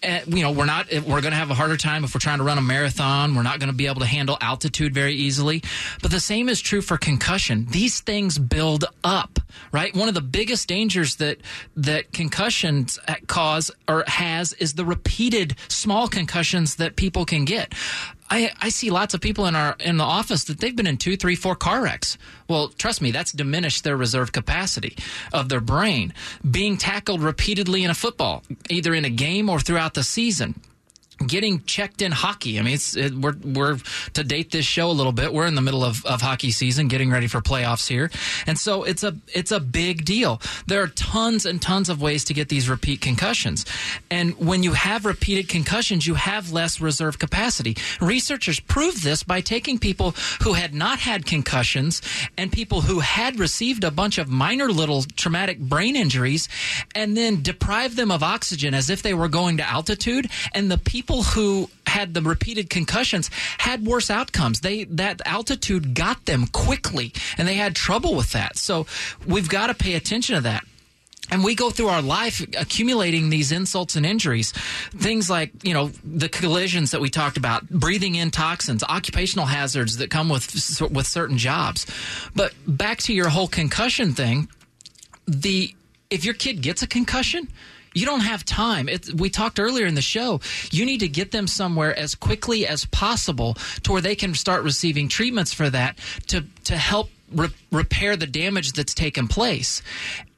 [0.00, 0.86] And, you know, we're not.
[0.92, 3.34] Eh, we're going to have a harder time if we're trying to run a marathon.
[3.34, 5.64] We're not going to be able to handle altitude very easily.
[6.00, 7.66] But the same is true for concussion.
[7.70, 9.40] These things build up,
[9.72, 9.94] right?
[9.96, 11.40] One of the biggest dangers that
[11.76, 17.74] that concussions eh, cause or has is the repeated small concussions that people can get.
[18.28, 20.96] I, I see lots of people in our in the office that they've been in
[20.96, 22.18] two, three, four car wrecks.
[22.48, 24.96] Well, trust me, that's diminished their reserve capacity
[25.32, 26.12] of their brain.
[26.48, 30.60] Being tackled repeatedly in a football, either in a game or throughout the season
[31.24, 32.58] getting checked in hockey.
[32.58, 33.78] I mean, it's it, we're we're
[34.14, 35.32] to date this show a little bit.
[35.32, 38.10] We're in the middle of, of hockey season, getting ready for playoffs here,
[38.46, 40.40] and so it's a it's a big deal.
[40.66, 43.64] There are tons and tons of ways to get these repeat concussions,
[44.10, 47.76] and when you have repeated concussions, you have less reserve capacity.
[48.00, 52.02] Researchers proved this by taking people who had not had concussions
[52.36, 56.48] and people who had received a bunch of minor little traumatic brain injuries,
[56.94, 60.78] and then deprive them of oxygen as if they were going to altitude, and the
[60.78, 64.60] people people who had the repeated concussions had worse outcomes.
[64.60, 68.56] They that altitude got them quickly, and they had trouble with that.
[68.56, 68.86] So
[69.24, 70.64] we've got to pay attention to that.
[71.30, 74.52] And we go through our life accumulating these insults and injuries.
[74.96, 79.96] Things like, you know, the collisions that we talked about, breathing in toxins, occupational hazards
[79.98, 81.86] that come with with certain jobs.
[82.34, 84.48] But back to your whole concussion thing,
[85.26, 85.72] the
[86.10, 87.48] if your kid gets a concussion,
[87.96, 88.88] you don't have time.
[88.88, 90.40] It, we talked earlier in the show.
[90.70, 93.54] You need to get them somewhere as quickly as possible
[93.84, 98.26] to where they can start receiving treatments for that to to help re- repair the
[98.26, 99.82] damage that's taken place.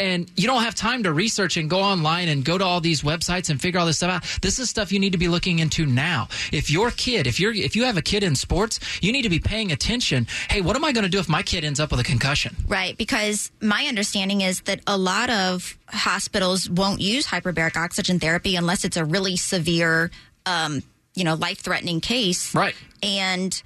[0.01, 3.03] And you don't have time to research and go online and go to all these
[3.03, 4.39] websites and figure all this stuff out.
[4.43, 6.29] This is stuff you need to be looking into now.
[6.53, 9.29] If your kid, if you're if you have a kid in sports, you need to
[9.29, 10.27] be paying attention.
[10.49, 12.57] Hey, what am I going to do if my kid ends up with a concussion?
[12.67, 18.57] Right, because my understanding is that a lot of hospitals won't use hyperbaric oxygen therapy
[18.57, 20.11] unless it's a really severe
[20.47, 20.83] um,
[21.15, 22.55] you know, life-threatening case.
[22.55, 22.77] Right.
[23.03, 23.61] And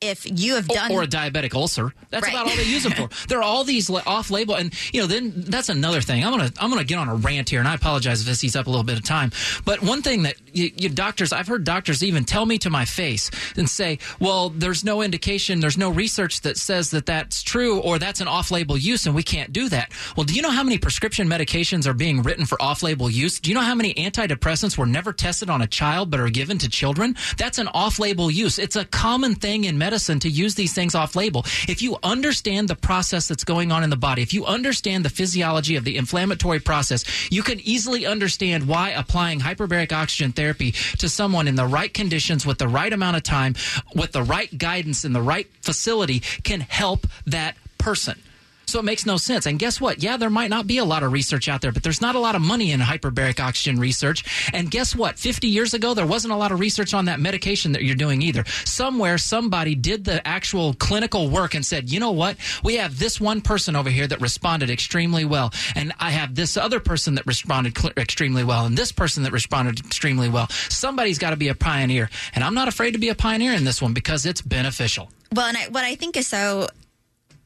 [0.00, 1.92] if you have done or, or a diabetic ulcer.
[2.10, 2.32] That's right.
[2.32, 3.08] about all they use them for.
[3.28, 6.24] There are all these off label and you know then that's another thing.
[6.24, 8.56] I'm gonna i'm gonna get on a rant here and i apologize if this eats
[8.56, 9.32] up a little bit of time.
[9.64, 12.84] But one thing that you, you doctors i've heard doctors even tell me to my
[12.84, 17.80] face and say well there's no indication there's no research that says that that's true
[17.80, 19.92] or that's an off label use and we can't do that.
[20.16, 23.40] Well do you know how many prescription medications are being written for off label use?
[23.40, 26.58] Do you know how many antidepressants were never tested on a child but are given
[26.58, 27.16] to children?
[27.36, 28.58] That's an off label use.
[28.58, 31.46] It's a common thing in medicine medicine to use these things off label.
[31.66, 35.08] If you understand the process that's going on in the body, if you understand the
[35.08, 41.08] physiology of the inflammatory process, you can easily understand why applying hyperbaric oxygen therapy to
[41.08, 43.54] someone in the right conditions with the right amount of time,
[43.94, 48.20] with the right guidance in the right facility can help that person.
[48.68, 49.46] So it makes no sense.
[49.46, 50.02] And guess what?
[50.02, 52.18] Yeah, there might not be a lot of research out there, but there's not a
[52.18, 54.50] lot of money in hyperbaric oxygen research.
[54.52, 55.18] And guess what?
[55.18, 58.20] 50 years ago, there wasn't a lot of research on that medication that you're doing
[58.20, 58.44] either.
[58.66, 62.36] Somewhere, somebody did the actual clinical work and said, you know what?
[62.62, 65.50] We have this one person over here that responded extremely well.
[65.74, 68.66] And I have this other person that responded cl- extremely well.
[68.66, 70.48] And this person that responded extremely well.
[70.50, 72.10] Somebody's got to be a pioneer.
[72.34, 75.10] And I'm not afraid to be a pioneer in this one because it's beneficial.
[75.32, 76.68] Well, and I, what I think is so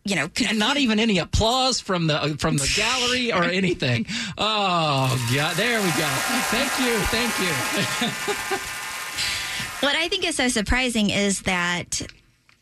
[0.05, 4.07] you know, and not even any applause from the uh, from the gallery or anything.
[4.37, 6.09] Oh, yeah, there we go.
[6.51, 7.53] Thank you, thank you.
[9.87, 12.03] what I think is so surprising is that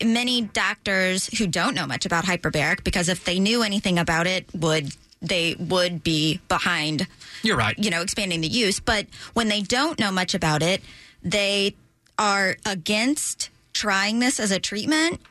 [0.03, 4.45] many doctors who don't know much about hyperbaric, because if they knew anything about it,
[4.53, 7.07] would they would be behind.
[7.43, 7.77] You're right.
[7.77, 10.81] You know, expanding the use, but when they don't know much about it,
[11.23, 11.75] they
[12.19, 15.21] are against trying this as a treatment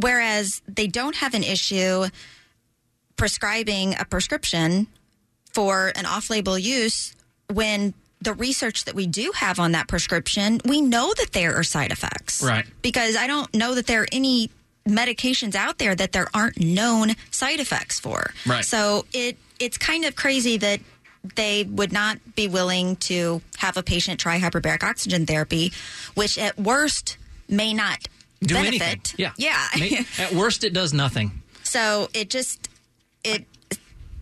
[0.00, 2.06] Whereas they don't have an issue
[3.16, 4.88] prescribing a prescription
[5.52, 7.16] for an off label use
[7.52, 11.62] when the research that we do have on that prescription, we know that there are
[11.62, 12.42] side effects.
[12.42, 12.66] Right.
[12.82, 14.50] Because I don't know that there are any
[14.86, 18.30] medications out there that there aren't known side effects for.
[18.46, 18.64] Right.
[18.64, 20.80] So it it's kind of crazy that
[21.34, 25.72] they would not be willing to have a patient try hyperbaric oxygen therapy,
[26.14, 27.16] which at worst
[27.48, 28.06] may not
[28.42, 28.82] do benefit.
[28.82, 29.00] anything.
[29.16, 29.32] Yeah.
[29.36, 30.02] Yeah.
[30.18, 31.42] At worst, it does nothing.
[31.62, 32.68] So it just
[33.24, 33.44] it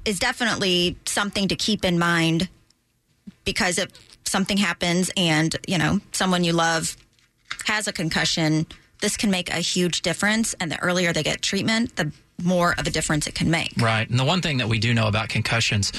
[0.04, 2.48] is definitely something to keep in mind
[3.44, 3.88] because if
[4.24, 6.96] something happens and you know someone you love
[7.66, 8.66] has a concussion,
[9.04, 10.54] this can make a huge difference.
[10.60, 12.10] And the earlier they get treatment, the
[12.42, 13.74] more of a difference it can make.
[13.76, 14.08] Right.
[14.08, 15.92] And the one thing that we do know about concussions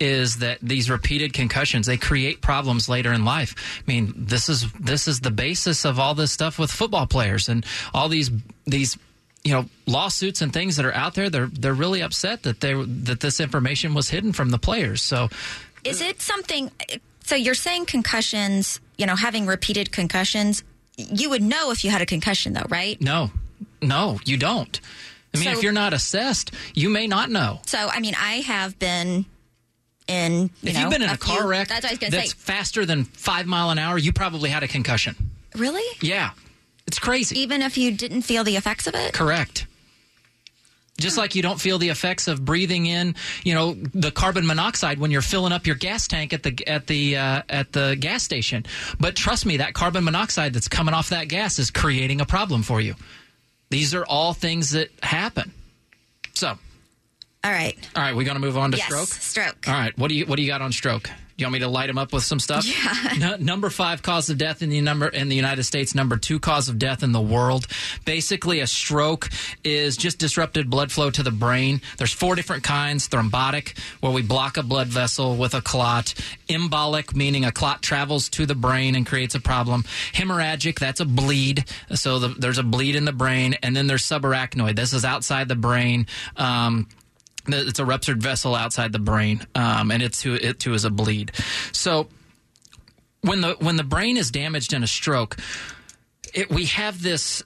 [0.00, 3.54] is that these repeated concussions, they create problems later in life.
[3.86, 7.50] I mean, this is this is the basis of all this stuff with football players
[7.50, 8.30] and all these
[8.64, 8.96] these
[9.44, 12.72] you know lawsuits and things that are out there they're they're really upset that they
[12.72, 15.02] that this information was hidden from the players.
[15.02, 15.28] So
[15.84, 16.70] is it something
[17.22, 20.64] so you're saying concussions, you know, having repeated concussions,
[20.96, 23.00] you would know if you had a concussion though, right?
[23.00, 23.30] No.
[23.82, 24.80] No, you don't.
[25.34, 27.60] I mean, so, if you're not assessed, you may not know.
[27.66, 29.26] So, I mean, I have been
[30.06, 30.32] in.
[30.32, 33.04] You if know, you've been in a, a car few, wreck that's, that's faster than
[33.04, 35.14] five mile an hour, you probably had a concussion.
[35.54, 35.84] Really?
[36.00, 36.30] Yeah,
[36.86, 37.38] it's crazy.
[37.38, 39.12] Even if you didn't feel the effects of it.
[39.12, 39.65] Correct.
[40.98, 44.98] Just like you don't feel the effects of breathing in, you know, the carbon monoxide
[44.98, 48.22] when you're filling up your gas tank at the at the uh, at the gas
[48.22, 48.64] station.
[48.98, 52.62] But trust me, that carbon monoxide that's coming off that gas is creating a problem
[52.62, 52.94] for you.
[53.68, 55.52] These are all things that happen.
[56.32, 59.08] So, all right, all right, we're going to move on to yes, stroke.
[59.08, 59.68] Stroke.
[59.68, 61.10] All right, what do you what do you got on stroke?
[61.38, 62.66] You want me to light them up with some stuff?
[62.66, 63.12] Yeah.
[63.18, 65.94] No, number five cause of death in the number in the United States.
[65.94, 67.66] Number two cause of death in the world.
[68.04, 69.28] Basically, a stroke
[69.62, 71.82] is just disrupted blood flow to the brain.
[71.98, 76.14] There's four different kinds: thrombotic, where we block a blood vessel with a clot;
[76.48, 81.04] embolic, meaning a clot travels to the brain and creates a problem; hemorrhagic, that's a
[81.04, 81.64] bleed.
[81.94, 84.76] So the, there's a bleed in the brain, and then there's subarachnoid.
[84.76, 86.06] This is outside the brain.
[86.36, 86.88] Um,
[87.48, 90.90] it's a ruptured vessel outside the brain, um, and it too, it too is a
[90.90, 91.32] bleed.
[91.72, 92.08] So
[93.22, 95.36] when the when the brain is damaged in a stroke,
[96.32, 97.42] it, we have this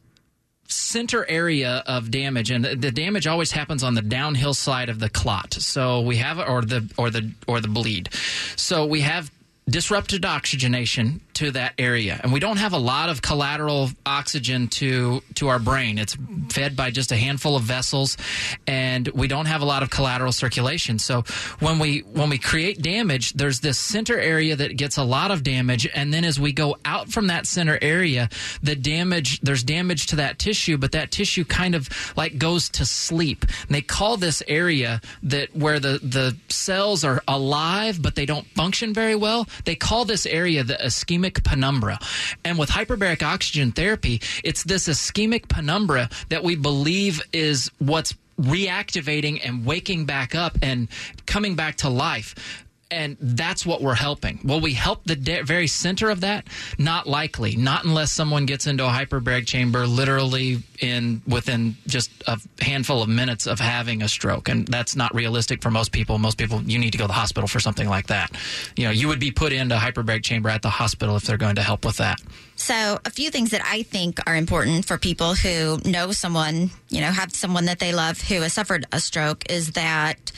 [0.72, 5.10] center area of damage and the damage always happens on the downhill side of the
[5.10, 8.08] clot so we have or the or the or the bleed
[8.54, 9.32] so we have
[9.68, 12.20] disrupted oxygenation to that area.
[12.22, 15.96] And we don't have a lot of collateral oxygen to to our brain.
[15.96, 16.16] It's
[16.50, 18.18] fed by just a handful of vessels
[18.66, 20.98] and we don't have a lot of collateral circulation.
[20.98, 21.22] So
[21.60, 25.42] when we when we create damage there's this center area that gets a lot of
[25.42, 25.88] damage.
[25.94, 28.28] And then as we go out from that center area
[28.62, 32.84] the damage there's damage to that tissue but that tissue kind of like goes to
[32.84, 33.46] sleep.
[33.66, 38.46] And they call this area that where the the cells are alive but they don't
[38.48, 41.98] function very well they call this area the ischemic penumbra.
[42.44, 49.40] And with hyperbaric oxygen therapy, it's this ischemic penumbra that we believe is what's reactivating
[49.44, 50.88] and waking back up and
[51.26, 54.40] coming back to life and that's what we're helping.
[54.44, 56.46] Will we help the de- very center of that?
[56.78, 57.56] Not likely.
[57.56, 63.08] Not unless someone gets into a hyperbaric chamber literally in within just a handful of
[63.08, 66.18] minutes of having a stroke, and that's not realistic for most people.
[66.18, 68.32] Most people, you need to go to the hospital for something like that.
[68.76, 71.36] You know, you would be put into a hyperbaric chamber at the hospital if they're
[71.36, 72.20] going to help with that.
[72.56, 77.00] So, a few things that I think are important for people who know someone, you
[77.00, 80.32] know, have someone that they love who has suffered a stroke is that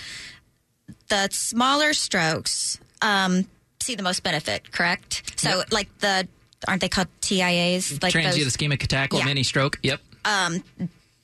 [1.13, 3.47] the smaller strokes um,
[3.81, 5.39] see the most benefit, correct?
[5.39, 5.73] So, yep.
[5.73, 6.27] like the
[6.67, 8.03] aren't they called TIAs?
[8.03, 8.57] Like transient those?
[8.57, 9.27] ischemic attack or yeah.
[9.27, 9.79] mini stroke.
[9.83, 10.01] Yep.
[10.25, 10.65] Um,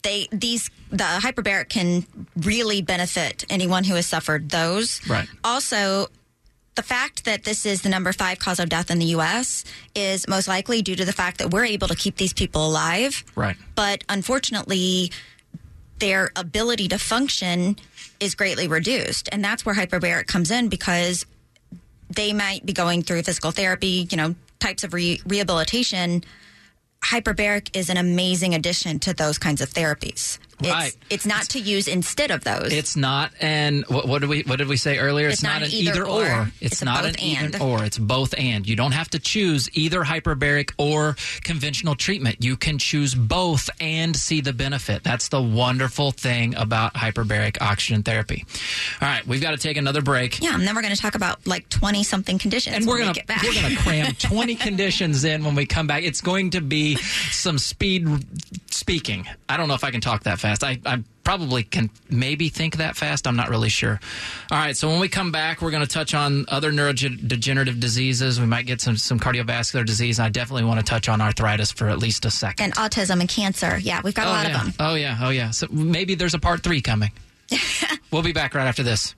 [0.03, 2.05] they these the hyperbaric can
[2.37, 5.01] really benefit anyone who has suffered those.
[5.09, 5.29] Right.
[5.43, 6.09] Also,
[6.75, 9.65] the fact that this is the number five cause of death in the U.S.
[9.95, 13.25] is most likely due to the fact that we're able to keep these people alive.
[13.35, 13.57] Right.
[13.75, 15.13] But unfortunately,
[15.99, 17.77] their ability to function
[18.21, 21.27] is greatly reduced, and that's where hyperbaric comes in because
[22.11, 26.23] they might be going through physical therapy, you know, types of re- rehabilitation
[27.03, 30.39] hyperbaric is an amazing addition to those kinds of therapies.
[30.63, 30.89] Right.
[30.89, 32.73] It's, it's not to use instead of those.
[32.73, 35.29] It's not an what, what did we what did we say earlier?
[35.29, 36.49] It's not an either or.
[36.61, 37.63] It's, It's not an either and.
[37.63, 37.85] or.
[37.85, 38.67] It's both and.
[38.69, 42.43] You don't have to choose either hyperbaric or conventional treatment.
[42.45, 45.05] You can choose both and see the benefit.
[45.05, 48.45] That's the wonderful thing about hyperbaric oxygen therapy.
[49.01, 50.41] All right, we've got to take another break.
[50.43, 52.75] yeah, and then we're going to talk about like 20 something conditions.
[52.77, 53.43] And we're we get back.
[53.43, 56.03] we're gonna cram twenty conditions in when we come back.
[56.03, 58.09] It's going to be some speed
[58.71, 59.27] speaking.
[59.49, 60.48] I don't know if I can talk that fast.
[60.63, 63.27] I, I probably can maybe think that fast.
[63.27, 64.01] I'm not really sure.
[64.51, 64.77] All right.
[64.77, 68.41] So when we come back, we're going to touch on other neurodegenerative diseases.
[68.41, 70.19] We might get some some cardiovascular disease.
[70.19, 72.65] I definitely want to touch on arthritis for at least a second.
[72.65, 73.79] and autism and cancer.
[73.79, 74.57] Yeah, we've got a oh lot yeah.
[74.57, 74.75] of them.
[74.81, 75.19] Oh yeah.
[75.21, 75.51] Oh yeah.
[75.51, 77.13] So maybe there's a part three coming.
[78.11, 79.15] we'll be back right after this.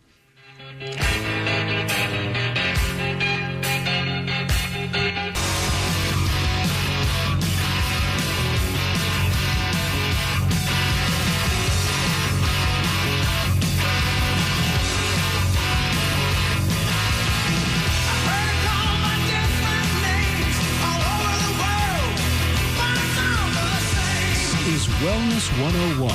[25.00, 26.14] Wellness 101.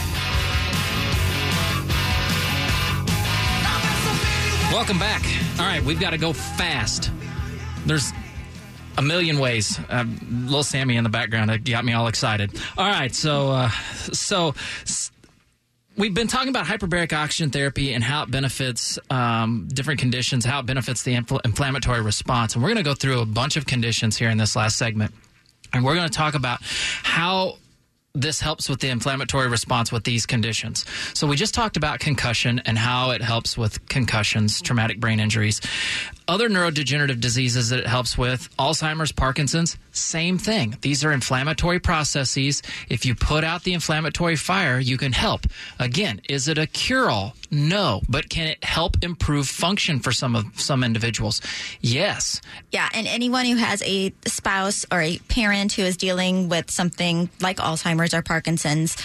[4.72, 5.24] Welcome back.
[5.60, 7.10] All right, we've got to go fast.
[7.88, 8.14] There's
[9.00, 9.80] a million ways.
[9.90, 12.62] Uh, little Sammy in the background that got me all excited.
[12.78, 14.54] All right, so uh, so
[15.98, 20.60] we've been talking about hyperbaric oxygen therapy and how it benefits um, different conditions, how
[20.60, 23.66] it benefits the infl- inflammatory response, and we're going to go through a bunch of
[23.66, 25.12] conditions here in this last segment,
[25.74, 27.58] and we're going to talk about how
[28.16, 30.86] this helps with the inflammatory response with these conditions.
[31.14, 35.62] So we just talked about concussion and how it helps with concussions, traumatic brain injuries.
[36.28, 40.76] Other neurodegenerative diseases that it helps with, Alzheimer's, Parkinson's, same thing.
[40.82, 42.64] These are inflammatory processes.
[42.90, 45.46] If you put out the inflammatory fire, you can help.
[45.78, 47.36] Again, is it a cure-all?
[47.52, 51.42] No, but can it help improve function for some of some individuals?
[51.80, 52.42] Yes.
[52.72, 57.30] Yeah, and anyone who has a spouse or a parent who is dealing with something
[57.40, 58.98] like Alzheimer's or Parkinson's,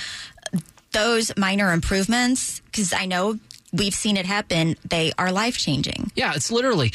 [0.93, 3.39] those minor improvements, because I know
[3.73, 6.11] we've seen it happen, they are life changing.
[6.15, 6.93] Yeah, it's literally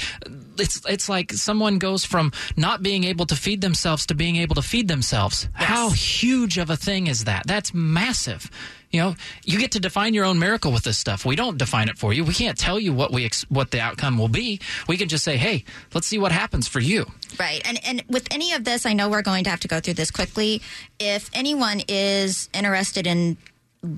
[0.60, 4.56] it's it's like someone goes from not being able to feed themselves to being able
[4.56, 5.50] to feed themselves.
[5.54, 7.48] How huge of a thing is that?
[7.48, 8.50] That's massive.
[8.92, 11.26] You know, you get to define your own miracle with this stuff.
[11.26, 12.24] We don't define it for you.
[12.24, 14.62] We can't tell you what we ex- what the outcome will be.
[14.88, 17.06] We can just say, "Hey, let's see what happens for you."
[17.38, 17.62] Right.
[17.66, 19.96] And and with any of this, I know we're going to have to go through
[19.96, 20.62] this quickly.
[20.98, 23.38] If anyone is interested in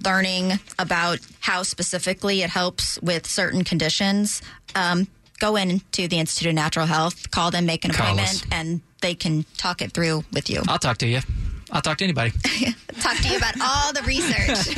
[0.03, 4.41] learning about how specifically it helps with certain conditions,
[4.75, 5.07] um,
[5.39, 8.45] go into the Institute of Natural Health, call them, make an Call appointment, us.
[8.51, 10.61] and they can talk it through with you.
[10.67, 11.21] I'll talk to you.
[11.71, 12.31] I'll talk to anybody.
[12.99, 14.75] talk to you about all the research.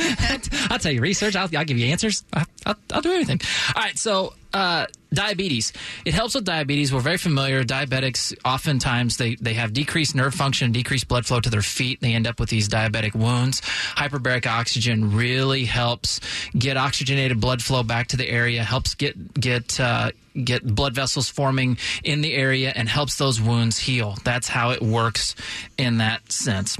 [0.71, 1.35] I'll tell you research.
[1.35, 2.23] I'll, I'll give you answers.
[2.33, 3.41] I'll, I'll, I'll do anything.
[3.75, 3.97] All right.
[3.97, 5.73] So, uh, diabetes.
[6.05, 6.93] It helps with diabetes.
[6.93, 7.63] We're very familiar.
[7.63, 12.01] Diabetics, oftentimes, they, they have decreased nerve function, decreased blood flow to their feet.
[12.01, 13.61] They end up with these diabetic wounds.
[13.61, 16.19] Hyperbaric oxygen really helps
[16.57, 20.11] get oxygenated blood flow back to the area, helps get, get, uh,
[20.43, 24.17] get blood vessels forming in the area and helps those wounds heal.
[24.23, 25.35] That's how it works
[25.77, 26.77] in that sense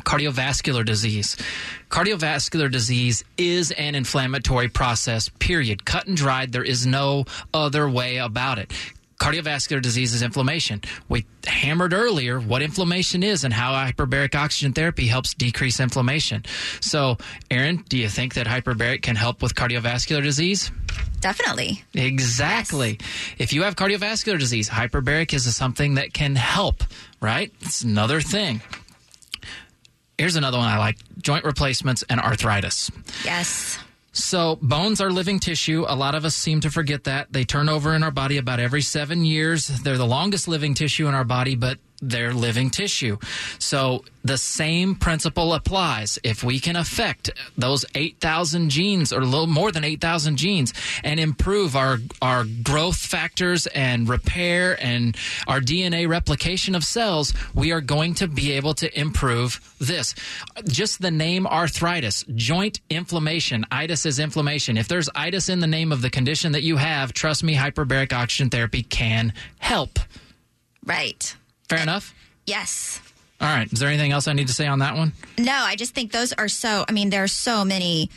[0.00, 1.36] cardiovascular disease.
[1.88, 5.84] Cardiovascular disease is an inflammatory process, period.
[5.84, 6.52] Cut and dried.
[6.52, 8.72] There is no other way about it.
[9.20, 10.80] Cardiovascular disease is inflammation.
[11.10, 16.46] We hammered earlier what inflammation is and how hyperbaric oxygen therapy helps decrease inflammation.
[16.80, 17.18] So,
[17.50, 20.70] Erin, do you think that hyperbaric can help with cardiovascular disease?
[21.20, 21.84] Definitely.
[21.92, 22.98] Exactly.
[23.36, 26.82] If you have cardiovascular disease, hyperbaric is something that can help,
[27.20, 27.52] right?
[27.60, 28.62] It's another thing.
[30.20, 32.90] Here's another one I like joint replacements and arthritis.
[33.24, 33.78] Yes.
[34.12, 35.86] So, bones are living tissue.
[35.88, 37.32] A lot of us seem to forget that.
[37.32, 39.68] They turn over in our body about every seven years.
[39.68, 43.18] They're the longest living tissue in our body, but their living tissue.
[43.58, 46.18] So the same principle applies.
[46.22, 51.18] If we can affect those 8,000 genes or a little more than 8,000 genes and
[51.18, 57.80] improve our, our growth factors and repair and our DNA replication of cells, we are
[57.80, 60.14] going to be able to improve this.
[60.66, 64.76] Just the name arthritis, joint inflammation, itis is inflammation.
[64.76, 68.12] If there's itis in the name of the condition that you have, trust me, hyperbaric
[68.12, 69.98] oxygen therapy can help.
[70.84, 71.36] Right.
[71.70, 72.12] Fair enough?
[72.46, 73.00] Yes.
[73.40, 73.72] All right.
[73.72, 75.12] Is there anything else I need to say on that one?
[75.38, 76.84] No, I just think those are so.
[76.88, 78.10] I mean, there are so many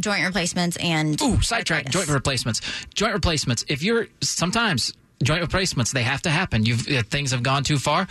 [0.00, 1.88] joint replacements and Ooh, sidetrack.
[1.90, 2.60] Joint replacements.
[2.94, 3.64] Joint replacements.
[3.68, 4.92] If you're sometimes
[5.22, 6.66] joint replacements, they have to happen.
[6.66, 8.08] You've things have gone too far.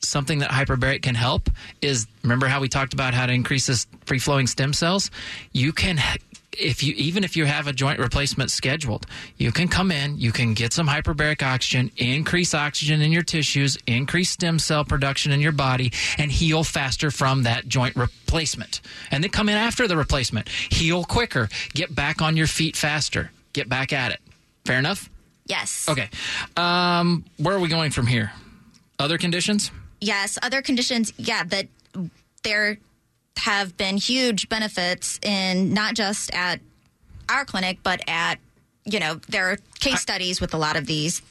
[0.00, 1.50] Something that hyperbaric can help
[1.82, 5.10] is remember how we talked about how to increase this free flowing stem cells.
[5.52, 5.98] You can
[6.58, 10.32] if you even if you have a joint replacement scheduled, you can come in, you
[10.32, 15.40] can get some hyperbaric oxygen, increase oxygen in your tissues, increase stem cell production in
[15.40, 18.80] your body, and heal faster from that joint replacement.
[19.10, 23.30] And then come in after the replacement, heal quicker, get back on your feet faster,
[23.52, 24.20] get back at it.
[24.64, 25.08] Fair enough?
[25.46, 25.88] Yes.
[25.88, 26.08] Okay.
[26.56, 28.32] Um, where are we going from here?
[28.98, 29.70] Other conditions?
[30.00, 30.38] Yes.
[30.42, 31.12] Other conditions.
[31.16, 31.66] Yeah, that
[32.44, 32.78] there
[33.36, 36.60] have been huge benefits in not just at
[37.28, 38.38] our clinic, but at
[38.84, 41.22] you know there are case studies with a lot of these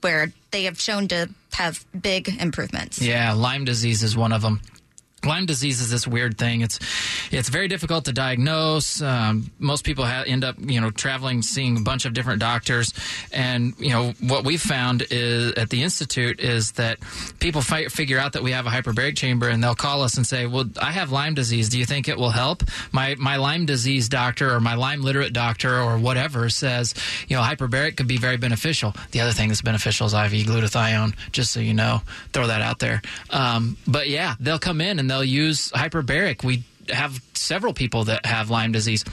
[0.00, 3.00] where they have shown to have big improvements.
[3.02, 4.60] Yeah, Lyme disease is one of them.
[5.24, 6.60] Lyme disease is this weird thing.
[6.60, 6.78] It's
[7.30, 9.02] it's very difficult to diagnose.
[9.02, 12.92] Um, most people ha- end up, you know, traveling, seeing a bunch of different doctors,
[13.32, 16.98] and you know what we've found is at the institute is that
[17.40, 20.26] people fi- figure out that we have a hyperbaric chamber, and they'll call us and
[20.26, 21.68] say, "Well, I have Lyme disease.
[21.68, 22.62] Do you think it will help?"
[22.92, 26.94] My my Lyme disease doctor or my Lyme literate doctor or whatever says,
[27.28, 28.94] you know, hyperbaric could be very beneficial.
[29.10, 31.14] The other thing that's beneficial is IV glutathione.
[31.32, 32.02] Just so you know,
[32.32, 33.02] throw that out there.
[33.30, 36.44] Um, but yeah, they'll come in and they'll use hyperbaric.
[36.44, 39.04] We have several people that have Lyme disease.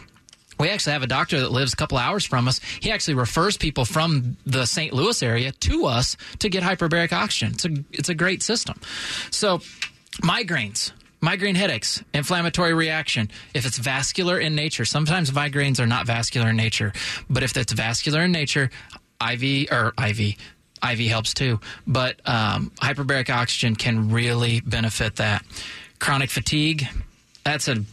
[0.57, 2.59] We actually have a doctor that lives a couple hours from us.
[2.79, 4.93] He actually refers people from the St.
[4.93, 7.53] Louis area to us to get hyperbaric oxygen.
[7.53, 8.79] It's a it's a great system.
[9.31, 9.59] So,
[10.21, 13.29] migraines, migraine headaches, inflammatory reaction.
[13.53, 16.93] If it's vascular in nature, sometimes migraines are not vascular in nature,
[17.29, 18.69] but if it's vascular in nature,
[19.21, 20.37] IV or IV
[20.91, 25.43] IV helps too, but um, hyperbaric oxygen can really benefit that.
[25.99, 26.87] Chronic fatigue,
[27.43, 27.83] that's a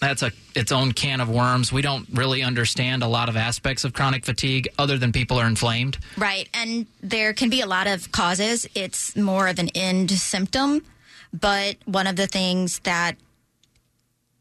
[0.00, 1.72] that's a its own can of worms.
[1.72, 5.46] We don't really understand a lot of aspects of chronic fatigue other than people are
[5.46, 5.98] inflamed.
[6.16, 6.48] Right.
[6.54, 8.66] And there can be a lot of causes.
[8.74, 10.82] It's more of an end symptom.
[11.32, 13.16] But one of the things that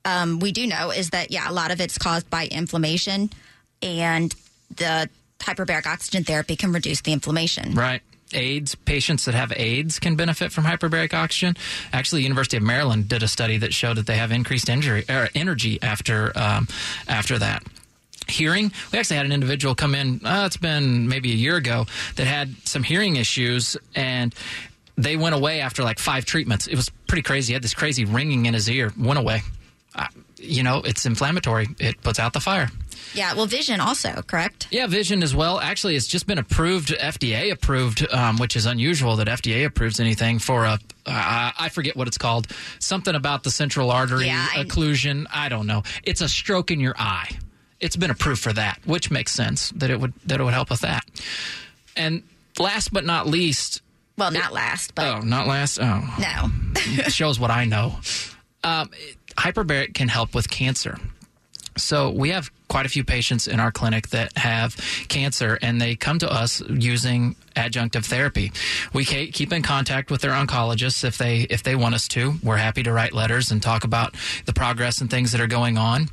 [0.06, 3.30] um, we do know is that, yeah, a lot of it's caused by inflammation,
[3.82, 4.34] and
[4.76, 7.76] the hyperbaric oxygen therapy can reduce the inflammation.
[7.76, 8.02] Right.
[8.34, 11.56] AIDS patients that have AIDS can benefit from hyperbaric oxygen.
[11.94, 15.30] Actually, University of Maryland did a study that showed that they have increased injury er,
[15.36, 16.68] energy after um,
[17.08, 17.64] after that.
[18.28, 20.24] Hearing, we actually had an individual come in.
[20.24, 24.36] Uh, it's been maybe a year ago that had some hearing issues, and
[24.98, 26.68] they went away after like five treatments.
[26.68, 27.52] It was pretty crazy.
[27.52, 28.94] He had this crazy ringing in his ear.
[29.00, 29.42] Went away.
[29.96, 30.06] Uh,
[30.38, 31.70] you know, it's inflammatory.
[31.80, 32.70] It puts out the fire.
[33.14, 33.34] Yeah.
[33.34, 34.68] Well, vision also, correct?
[34.72, 35.60] Yeah, Vision as well.
[35.60, 40.40] Actually, it's just been approved, FDA approved, um, which is unusual that FDA approves anything
[40.40, 40.80] for a.
[41.06, 42.48] Uh, I forget what it's called.
[42.80, 45.26] Something about the central artery Yeah, I- occlusion.
[45.34, 45.84] I don't know.
[46.04, 47.30] It's a stroke in your eye.
[47.80, 50.70] It's been approved for that, which makes sense that it would that it would help
[50.70, 51.04] with that.
[51.96, 52.24] And
[52.60, 53.82] last but not least,
[54.18, 55.80] Well, not last, but oh, not last.
[55.82, 56.52] Oh, no.
[57.10, 58.00] shows what I know.
[58.64, 58.90] Um,
[59.38, 60.98] hyperbaric can help with cancer.
[61.84, 64.76] So we have quite a few patients in our clinic that have
[65.08, 68.52] cancer, and they come to us using adjunctive therapy.
[68.94, 72.36] We keep in contact with their oncologists if they if they want us to.
[72.44, 74.16] We're happy to write letters and talk about
[74.46, 76.10] the progress and things that are going on.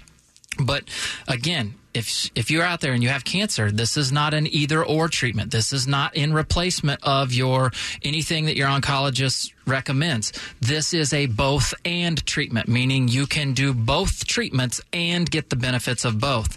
[0.59, 0.85] But
[1.29, 4.85] again, if if you're out there and you have cancer, this is not an either
[4.85, 5.51] or treatment.
[5.51, 7.73] This is not in replacement of your
[8.03, 10.33] anything that your oncologist recommends.
[10.61, 15.57] This is a both and treatment, meaning you can do both treatments and get the
[15.57, 16.57] benefits of both.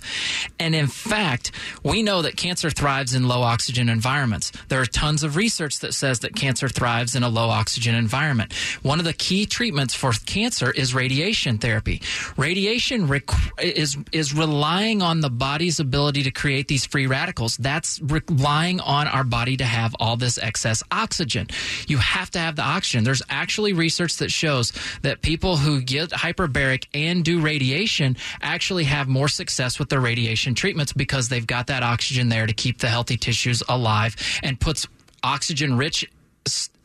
[0.60, 1.52] And in fact,
[1.84, 4.52] we know that cancer thrives in low oxygen environments.
[4.68, 8.54] There are tons of research that says that cancer thrives in a low oxygen environment.
[8.84, 12.02] One of the key treatments for cancer is radiation therapy.
[12.38, 17.58] Radiation requ- is is relying on the body's ability to create these free radicals.
[17.58, 21.48] That's relying on our body to have all this excess oxygen.
[21.88, 23.04] You have to have the oxygen.
[23.04, 29.08] There's actually research that shows that people who get hyperbaric and do radiation actually have
[29.08, 32.90] more success with their radiation treatments because they've got that oxygen there to keep the
[32.90, 34.88] healthy tissues alive and puts
[35.24, 36.10] oxygen rich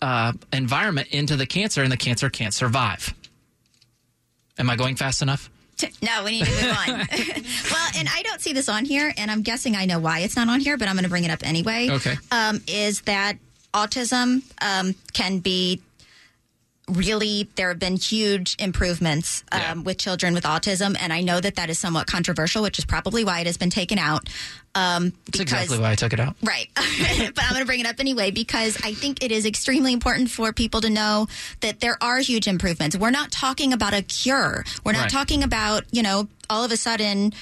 [0.02, 3.14] uh, environment into the cancer, and the cancer can't survive.
[4.58, 5.50] Am I going fast enough?
[6.02, 6.88] No, we need to move on.
[7.70, 10.36] well, and I don't see this on here, and I'm guessing I know why it's
[10.36, 11.88] not on here, but I'm going to bring it up anyway.
[11.90, 12.16] Okay.
[12.30, 13.38] Um, is that
[13.72, 15.82] autism um, can be
[16.88, 19.74] really there have been huge improvements um, Yeah.
[19.74, 23.24] with children with autism and i know that that is somewhat controversial which is probably
[23.24, 24.28] why it has been taken out
[24.76, 26.34] um, That's exactly why I took it out.
[26.42, 26.68] Right.
[26.74, 26.84] but
[27.44, 30.52] I'm going to bring it up anyway because I think it is extremely important for
[30.52, 31.28] people to know
[31.60, 32.96] that there are huge improvements.
[32.96, 34.64] We're not talking about a cure.
[34.84, 35.10] We're not Right.
[35.12, 37.32] talking about, you know, all of a sudden,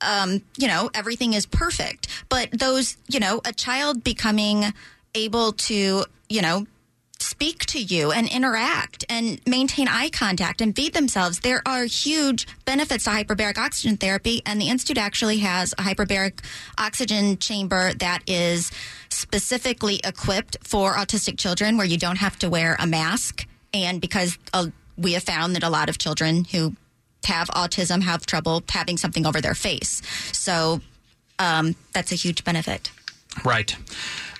[0.00, 2.08] um, you know, everything is perfect.
[2.30, 4.64] But those, you know, a child becoming
[5.14, 6.66] able to, you know,
[7.30, 11.38] speak to you and interact and maintain eye contact and feed themselves.
[11.40, 16.44] There are huge benefits to hyperbaric oxygen therapy, and the Institute actually has a hyperbaric
[16.76, 18.72] oxygen chamber that is
[19.10, 23.46] specifically equipped for autistic children where you don't have to wear a mask.
[23.72, 24.66] And because uh,
[24.98, 26.74] we have found that a lot of children who
[27.26, 30.02] have autism have trouble having something over their face.
[30.32, 30.80] So
[31.38, 32.90] um, that's a huge benefit.
[33.44, 33.76] Right.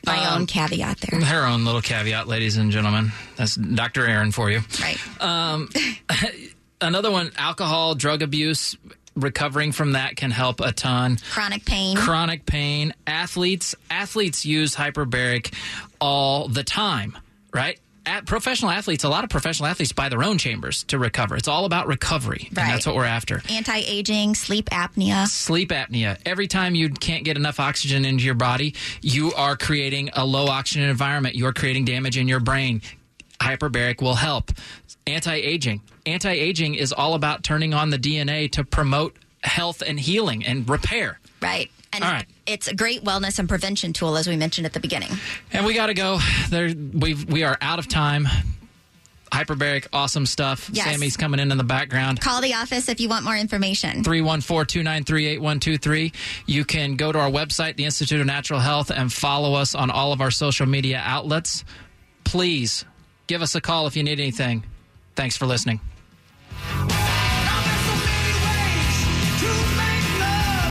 [0.07, 1.21] My Um, own caveat there.
[1.21, 3.13] Her own little caveat, ladies and gentlemen.
[3.37, 4.07] That's Dr.
[4.07, 4.63] Erin for you.
[4.81, 4.99] Right.
[6.83, 8.77] Another one alcohol, drug abuse,
[9.15, 11.19] recovering from that can help a ton.
[11.31, 11.97] Chronic pain.
[11.97, 12.95] Chronic pain.
[13.07, 15.53] Athletes, athletes use hyperbaric
[16.01, 17.19] all the time,
[17.53, 17.79] right?
[18.07, 21.37] At professional athletes, a lot of professional athletes buy their own chambers to recover.
[21.37, 23.43] It's all about recovery, and that's what we're after.
[23.51, 25.27] anti aging, sleep apnea.
[25.29, 26.19] Sleep apnea.
[26.25, 30.47] Every time you can't get enough oxygen into your body, you are creating a low
[30.47, 31.35] oxygen environment.
[31.35, 32.83] You are creating damage in your brain.
[33.41, 34.51] Hyperbaric will help.
[35.07, 35.83] Anti aging.
[36.07, 40.69] Anti aging is all about turning on the DNA to promote health and healing and
[40.69, 41.19] repair.
[41.41, 41.71] Right.
[41.93, 42.27] And All right.
[42.47, 45.11] it's a great wellness and prevention tool, as we mentioned at the beginning.
[45.53, 46.21] And we got to go.
[46.49, 48.29] There, we we are out of time.
[49.33, 50.69] Hyperbaric, awesome stuff.
[50.73, 50.91] Yes.
[50.91, 52.21] Sammy's coming in in the background.
[52.21, 54.03] Call the office if you want more information.
[54.03, 56.13] 314-293-8123.
[56.47, 59.89] You can go to our website, the Institute of Natural Health, and follow us on
[59.91, 61.65] all of our social media outlets.
[62.25, 62.85] Please
[63.29, 64.65] give us a call if you need anything.
[65.15, 65.79] Thanks for listening.